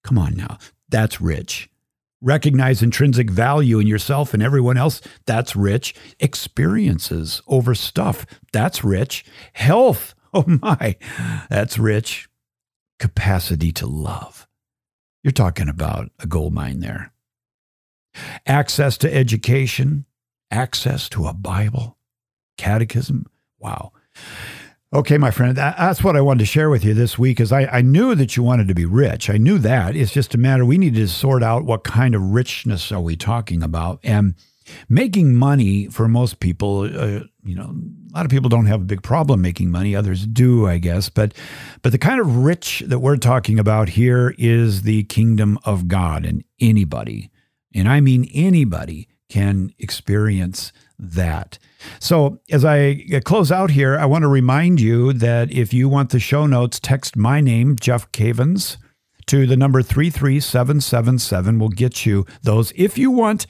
Come 0.05 0.19
on 0.19 0.35
now, 0.37 0.59
that's 0.89 1.21
rich. 1.21 1.69
Recognize 2.21 2.83
intrinsic 2.83 3.31
value 3.31 3.79
in 3.79 3.87
yourself 3.87 4.35
and 4.35 4.43
everyone 4.43 4.77
else. 4.77 5.01
That's 5.27 5.55
rich. 5.55 5.95
Experiences 6.19 7.43
over 7.47 7.75
stuff. 7.75 8.27
That's 8.53 8.83
rich. 8.83 9.25
Health. 9.53 10.15
Oh 10.35 10.45
my, 10.47 10.97
that's 11.49 11.79
rich. 11.79 12.29
Capacity 12.99 13.73
to 13.73 13.87
love. 13.87 14.48
You're 15.29 15.33
talking 15.33 15.69
about 15.69 16.11
a 16.21 16.27
gold 16.27 16.55
mine 16.55 16.81
there. 16.81 17.13
Access 18.47 18.97
to 18.97 19.15
education, 19.15 20.07
access 20.51 21.07
to 21.11 21.27
a 21.27 21.35
Bible, 21.35 21.99
catechism. 22.57 23.27
Wow. 23.59 23.93
Okay, 24.95 25.19
my 25.19 25.31
friend, 25.31 25.55
that's 25.55 26.03
what 26.03 26.17
I 26.17 26.23
wanted 26.23 26.39
to 26.39 26.47
share 26.47 26.71
with 26.71 26.83
you 26.83 26.95
this 26.95 27.19
week. 27.19 27.41
Is 27.41 27.53
I, 27.53 27.67
I 27.67 27.83
knew 27.83 28.15
that 28.15 28.39
you 28.39 28.43
wanted 28.43 28.69
to 28.69 28.75
be 28.75 28.87
rich. 28.87 29.29
I 29.29 29.37
knew 29.37 29.59
that. 29.59 29.95
It's 29.95 30.15
just 30.15 30.35
a 30.35 30.39
matter 30.39 30.65
we 30.65 30.79
needed 30.79 31.01
to 31.01 31.09
sort 31.09 31.43
out 31.43 31.67
what 31.67 31.85
kind 31.85 32.15
of 32.15 32.23
richness 32.23 32.91
are 32.91 33.03
we 33.03 33.15
talking 33.15 33.63
about, 33.63 34.01
and 34.03 34.35
making 34.89 35.35
money 35.35 35.89
for 35.89 36.09
most 36.09 36.41
people. 36.41 36.85
Uh, 36.85 37.25
you 37.49 37.55
know, 37.55 37.75
a 38.13 38.15
lot 38.15 38.27
of 38.27 38.31
people 38.31 38.51
don't 38.51 38.67
have 38.67 38.83
a 38.83 38.85
big 38.85 39.03
problem 39.03 39.41
making 39.41 39.71
money. 39.71 39.97
Others 39.97 40.27
do, 40.27 40.67
I 40.67 40.77
guess. 40.77 41.09
But 41.09 41.33
but 41.81 41.93
the 41.93 41.99
kind 41.99 42.21
of 42.21 42.37
rich 42.37 42.83
that 42.87 42.99
we're 42.99 43.17
talking 43.17 43.59
about 43.59 43.89
here 43.91 44.35
is 44.37 44.83
the 44.83 45.05
kingdom 45.05 45.59
of 45.65 45.89
God, 45.89 46.27
and 46.27 46.45
anybody, 46.61 47.31
and 47.75 47.89
I 47.89 48.01
mean 48.01 48.31
anybody, 48.35 49.09
can 49.31 49.73
experience 49.79 50.73
that. 50.99 51.59
So, 52.01 52.41
as 52.51 52.65
I 52.65 53.05
close 53.25 53.51
out 53.51 53.71
here, 53.71 53.99
I 53.99 54.05
want 54.05 54.23
to 54.23 54.29
remind 54.29 54.81
you 54.81 55.13
that 55.15 55.51
if 55.51 55.73
you 55.73 55.89
want 55.89 56.11
the 56.11 56.21
show 56.21 56.47
notes, 56.47 56.79
text 56.79 57.17
my 57.17 57.41
name, 57.41 57.77
Jeff 57.81 58.11
Cavins, 58.13 58.77
to 59.27 59.47
the 59.47 59.57
number 59.57 59.83
33777. 59.83 61.59
We'll 61.59 61.69
get 61.69 62.05
you 62.05 62.27
those. 62.43 62.73
If 62.75 62.99
you 62.99 63.11
want 63.11 63.47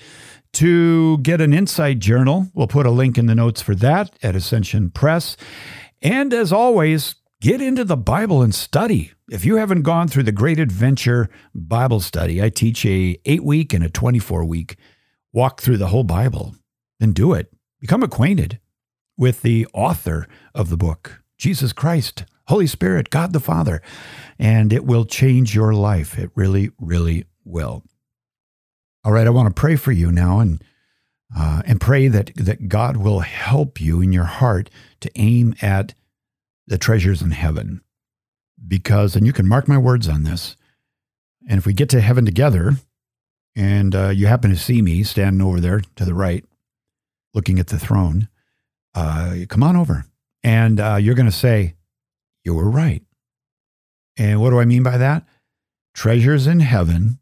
to 0.59 1.19
get 1.19 1.41
an 1.41 1.53
insight 1.53 2.01
journal, 2.01 2.49
we'll 2.53 2.67
put 2.67 2.85
a 2.85 2.91
link 2.91 3.17
in 3.17 3.27
the 3.27 3.35
notes 3.35 3.63
for 3.63 3.75
that 3.77 4.11
at 4.23 4.35
Ascension 4.35 4.91
Press. 4.91 5.37
And 6.03 6.35
as 6.35 6.53
always, 6.53 7.15
get 7.41 7.61
into 7.61 7.85
the 7.85 7.97
Bible 7.97 8.43
and 8.43 8.53
study. 8.53 9.13
If 9.31 9.45
you 9.45 9.57
haven't 9.57 9.83
gone 9.83 10.09
through 10.09 10.25
the 10.25 10.33
Great 10.33 10.59
Adventure 10.59 11.29
Bible 11.55 12.01
Study, 12.01 12.43
I 12.43 12.49
teach 12.49 12.85
a 12.85 13.17
8-week 13.25 13.73
and 13.73 13.85
a 13.85 13.89
24-week 13.89 14.77
walk 15.33 15.61
through 15.61 15.77
the 15.77 15.89
whole 15.89 16.05
Bible. 16.05 16.57
Then 16.99 17.13
do 17.13 17.35
it. 17.35 17.53
Become 17.81 18.03
acquainted 18.03 18.59
with 19.17 19.43
the 19.43 19.67
author 19.73 20.27
of 20.55 20.71
the 20.71 20.77
book, 20.77 21.23
Jesus 21.37 21.73
Christ, 21.73 22.25
Holy 22.49 22.67
Spirit, 22.67 23.11
God 23.11 23.33
the 23.33 23.39
Father, 23.39 23.81
and 24.39 24.73
it 24.73 24.85
will 24.85 25.05
change 25.05 25.55
your 25.55 25.73
life. 25.73 26.19
It 26.19 26.31
really, 26.35 26.71
really 26.81 27.27
will. 27.45 27.85
All 29.09 29.15
right, 29.15 29.27
I 29.27 29.31
want 29.31 29.49
to 29.49 29.59
pray 29.59 29.77
for 29.77 29.91
you 29.91 30.13
now 30.13 30.39
and 30.39 30.63
uh, 31.35 31.63
and 31.65 31.81
pray 31.81 32.09
that 32.09 32.31
that 32.37 32.69
God 32.69 32.99
will 32.99 33.21
help 33.21 33.81
you 33.81 34.03
in 34.03 34.13
your 34.13 34.25
heart 34.25 34.69
to 35.01 35.11
aim 35.15 35.55
at 35.63 35.95
the 36.67 36.77
treasures 36.77 37.23
in 37.23 37.31
heaven. 37.31 37.81
Because, 38.67 39.17
and 39.17 39.27
you 39.27 39.33
can 39.33 39.49
mark 39.49 39.67
my 39.67 39.79
words 39.79 40.11
on 40.11 40.25
this, 40.25 40.57
and 41.49 41.57
if 41.57 41.65
we 41.65 41.73
get 41.73 41.89
to 41.89 42.03
heaven 42.03 42.27
together, 42.27 42.73
and 43.57 43.95
uh, 43.95 44.09
you 44.11 44.27
happen 44.27 44.51
to 44.51 44.59
see 44.59 44.83
me 44.83 45.03
standing 45.05 45.41
over 45.41 45.59
there 45.59 45.81
to 45.97 46.05
the 46.05 46.13
right, 46.13 46.45
looking 47.33 47.59
at 47.59 47.69
the 47.69 47.79
throne, 47.79 48.29
uh, 48.95 49.37
come 49.49 49.63
on 49.63 49.75
over. 49.75 50.05
And 50.45 50.79
uh, 50.79 50.97
you're 50.97 51.15
going 51.15 51.25
to 51.25 51.33
say, 51.33 51.77
You 52.45 52.53
were 52.53 52.69
right. 52.69 53.03
And 54.19 54.43
what 54.43 54.51
do 54.51 54.61
I 54.61 54.67
mean 54.67 54.83
by 54.83 54.99
that? 54.99 55.27
Treasures 55.95 56.47
in 56.47 56.61
heaven 56.61 57.21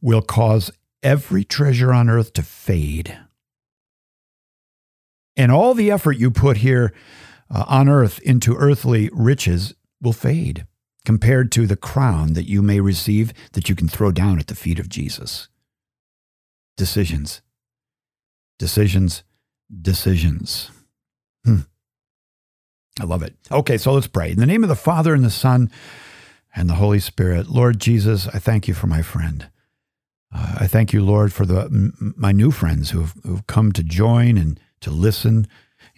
will 0.00 0.22
cause 0.22 0.70
every 1.04 1.44
treasure 1.44 1.92
on 1.92 2.10
earth 2.10 2.32
to 2.32 2.42
fade. 2.42 3.16
And 5.36 5.52
all 5.52 5.74
the 5.74 5.90
effort 5.90 6.16
you 6.16 6.30
put 6.30 6.58
here 6.58 6.92
uh, 7.50 7.64
on 7.68 7.88
earth 7.88 8.18
into 8.20 8.56
earthly 8.56 9.10
riches 9.12 9.74
will 10.00 10.12
fade 10.12 10.66
compared 11.04 11.52
to 11.52 11.66
the 11.66 11.76
crown 11.76 12.32
that 12.32 12.48
you 12.48 12.62
may 12.62 12.80
receive 12.80 13.32
that 13.52 13.68
you 13.68 13.76
can 13.76 13.88
throw 13.88 14.10
down 14.10 14.38
at 14.38 14.46
the 14.46 14.54
feet 14.54 14.78
of 14.78 14.88
Jesus. 14.88 15.48
Decisions 16.76 17.42
decisions, 18.58 19.24
decisions. 19.82 20.70
Hmm. 21.44 21.60
I 23.00 23.04
love 23.04 23.22
it. 23.22 23.34
Okay, 23.50 23.76
so 23.76 23.92
let's 23.92 24.06
pray. 24.06 24.30
In 24.30 24.38
the 24.38 24.46
name 24.46 24.62
of 24.62 24.68
the 24.68 24.76
Father 24.76 25.14
and 25.14 25.24
the 25.24 25.30
Son 25.30 25.70
and 26.54 26.68
the 26.70 26.74
Holy 26.74 27.00
Spirit, 27.00 27.48
Lord 27.48 27.80
Jesus, 27.80 28.28
I 28.28 28.38
thank 28.38 28.68
you 28.68 28.74
for 28.74 28.86
my 28.86 29.02
friend. 29.02 29.48
Uh, 30.34 30.56
I 30.60 30.66
thank 30.66 30.92
you, 30.92 31.04
Lord, 31.04 31.32
for 31.32 31.46
the 31.46 31.62
m- 31.62 32.14
my 32.16 32.32
new 32.32 32.50
friends 32.50 32.90
who 32.90 33.00
have, 33.00 33.46
come 33.46 33.72
to 33.72 33.82
join 33.82 34.36
and 34.36 34.58
to 34.80 34.90
listen 34.90 35.46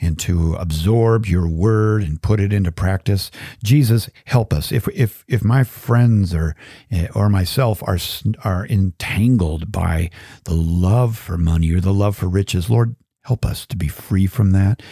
and 0.00 0.18
to 0.18 0.54
absorb 0.54 1.26
your 1.26 1.48
word 1.48 2.02
and 2.02 2.20
put 2.20 2.38
it 2.38 2.52
into 2.52 2.70
practice. 2.70 3.30
Jesus, 3.64 4.10
help 4.26 4.52
us. 4.52 4.70
If 4.70 4.88
if 4.88 5.24
if 5.26 5.42
my 5.42 5.64
friends 5.64 6.34
or 6.34 6.54
eh, 6.90 7.08
or 7.14 7.28
myself 7.30 7.82
are 7.84 7.98
are 8.44 8.66
entangled 8.66 9.72
by 9.72 10.10
the 10.44 10.54
love 10.54 11.16
for 11.16 11.38
money 11.38 11.72
or 11.72 11.80
the 11.80 11.94
love 11.94 12.16
for 12.16 12.28
riches, 12.28 12.68
Lord, 12.68 12.94
help 13.24 13.46
us 13.46 13.66
to 13.66 13.76
be 13.76 13.88
free 13.88 14.26
from 14.26 14.52
that. 14.52 14.82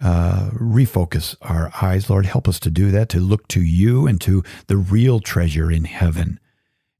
Uh, 0.00 0.50
refocus 0.54 1.36
our 1.42 1.70
eyes, 1.82 2.08
Lord. 2.08 2.26
Help 2.26 2.48
us 2.48 2.58
to 2.60 2.70
do 2.70 2.90
that, 2.90 3.10
to 3.10 3.20
look 3.20 3.48
to 3.48 3.60
you 3.62 4.06
and 4.06 4.20
to 4.22 4.42
the 4.66 4.78
real 4.78 5.20
treasure 5.20 5.70
in 5.70 5.84
heaven. 5.84 6.40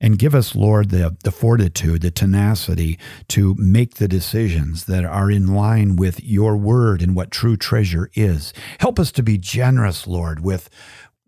And 0.05 0.19
give 0.19 0.35
us, 0.35 0.55
Lord, 0.55 0.91
the, 0.91 1.17
the 1.25 1.33
fortitude, 1.33 2.03
the 2.03 2.11
tenacity 2.11 2.99
to 3.29 3.55
make 3.55 3.95
the 3.95 4.07
decisions 4.07 4.85
that 4.85 5.03
are 5.03 5.31
in 5.31 5.55
line 5.55 5.97
with 5.97 6.23
your 6.23 6.59
word 6.59 7.01
and 7.01 7.17
what 7.17 7.31
true 7.31 7.57
treasure 7.57 8.11
is. 8.13 8.53
Help 8.81 9.01
us 9.01 9.11
to 9.13 9.23
be 9.23 9.39
generous, 9.39 10.07
Lord, 10.07 10.41
with 10.41 10.69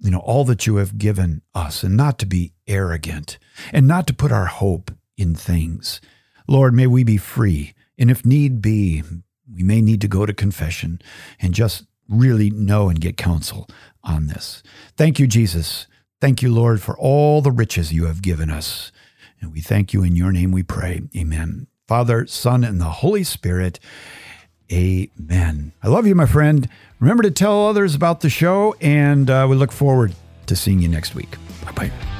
you 0.01 0.11
know 0.11 0.19
all 0.19 0.45
that 0.45 0.67
you 0.67 0.77
have 0.77 0.99
given 0.99 1.41
us 1.55 1.83
and 1.83 1.97
not 1.97 2.19
to 2.19 2.27
be 2.27 2.53
arrogant 2.67 3.39
and 3.73 3.89
not 3.89 4.07
to 4.09 4.13
put 4.13 4.31
our 4.31 4.45
hope 4.45 4.91
in 5.17 5.35
things. 5.35 6.03
Lord, 6.47 6.75
may 6.75 6.87
we 6.87 7.03
be 7.03 7.17
free. 7.17 7.73
And 7.97 8.11
if 8.11 8.27
need 8.27 8.61
be, 8.61 9.03
we 9.51 9.63
may 9.63 9.81
need 9.81 10.03
to 10.03 10.09
go 10.09 10.27
to 10.27 10.35
confession 10.35 11.01
and 11.41 11.55
just 11.55 11.87
really 12.11 12.51
know 12.51 12.91
and 12.91 13.01
get 13.01 13.17
counsel 13.17 13.71
on 14.05 14.27
this. 14.27 14.63
Thank 14.99 15.19
you, 15.19 15.27
Jesus 15.27 15.87
Thank 16.27 16.43
you, 16.43 16.53
Lord, 16.53 16.83
for 16.83 16.99
all 16.99 17.41
the 17.41 17.53
riches 17.53 17.93
you 17.93 18.07
have 18.07 18.21
given 18.21 18.51
us. 18.51 18.91
And 19.41 19.53
we 19.53 19.61
thank 19.61 19.93
you 19.93 20.03
in 20.03 20.17
your 20.17 20.33
name 20.33 20.51
we 20.51 20.65
pray. 20.65 21.03
Amen. 21.17 21.69
Father, 21.87 22.27
Son, 22.27 22.65
and 22.65 22.81
the 22.81 22.87
Holy 22.87 23.23
Spirit. 23.23 23.79
Amen. 24.73 25.71
I 25.85 25.87
love 25.87 26.05
you, 26.05 26.17
my 26.17 26.27
friend. 26.27 26.69
Remember 26.99 27.23
to 27.23 27.31
tell 27.31 27.69
others 27.69 27.95
about 27.95 28.23
the 28.23 28.29
show, 28.29 28.75
and 28.81 29.31
uh, 29.31 29.47
we 29.49 29.55
look 29.55 29.71
forward 29.71 30.17
to 30.47 30.57
seeing 30.57 30.81
you 30.81 30.89
next 30.89 31.15
week. 31.15 31.37
Bye 31.65 31.71
bye. 31.71 32.16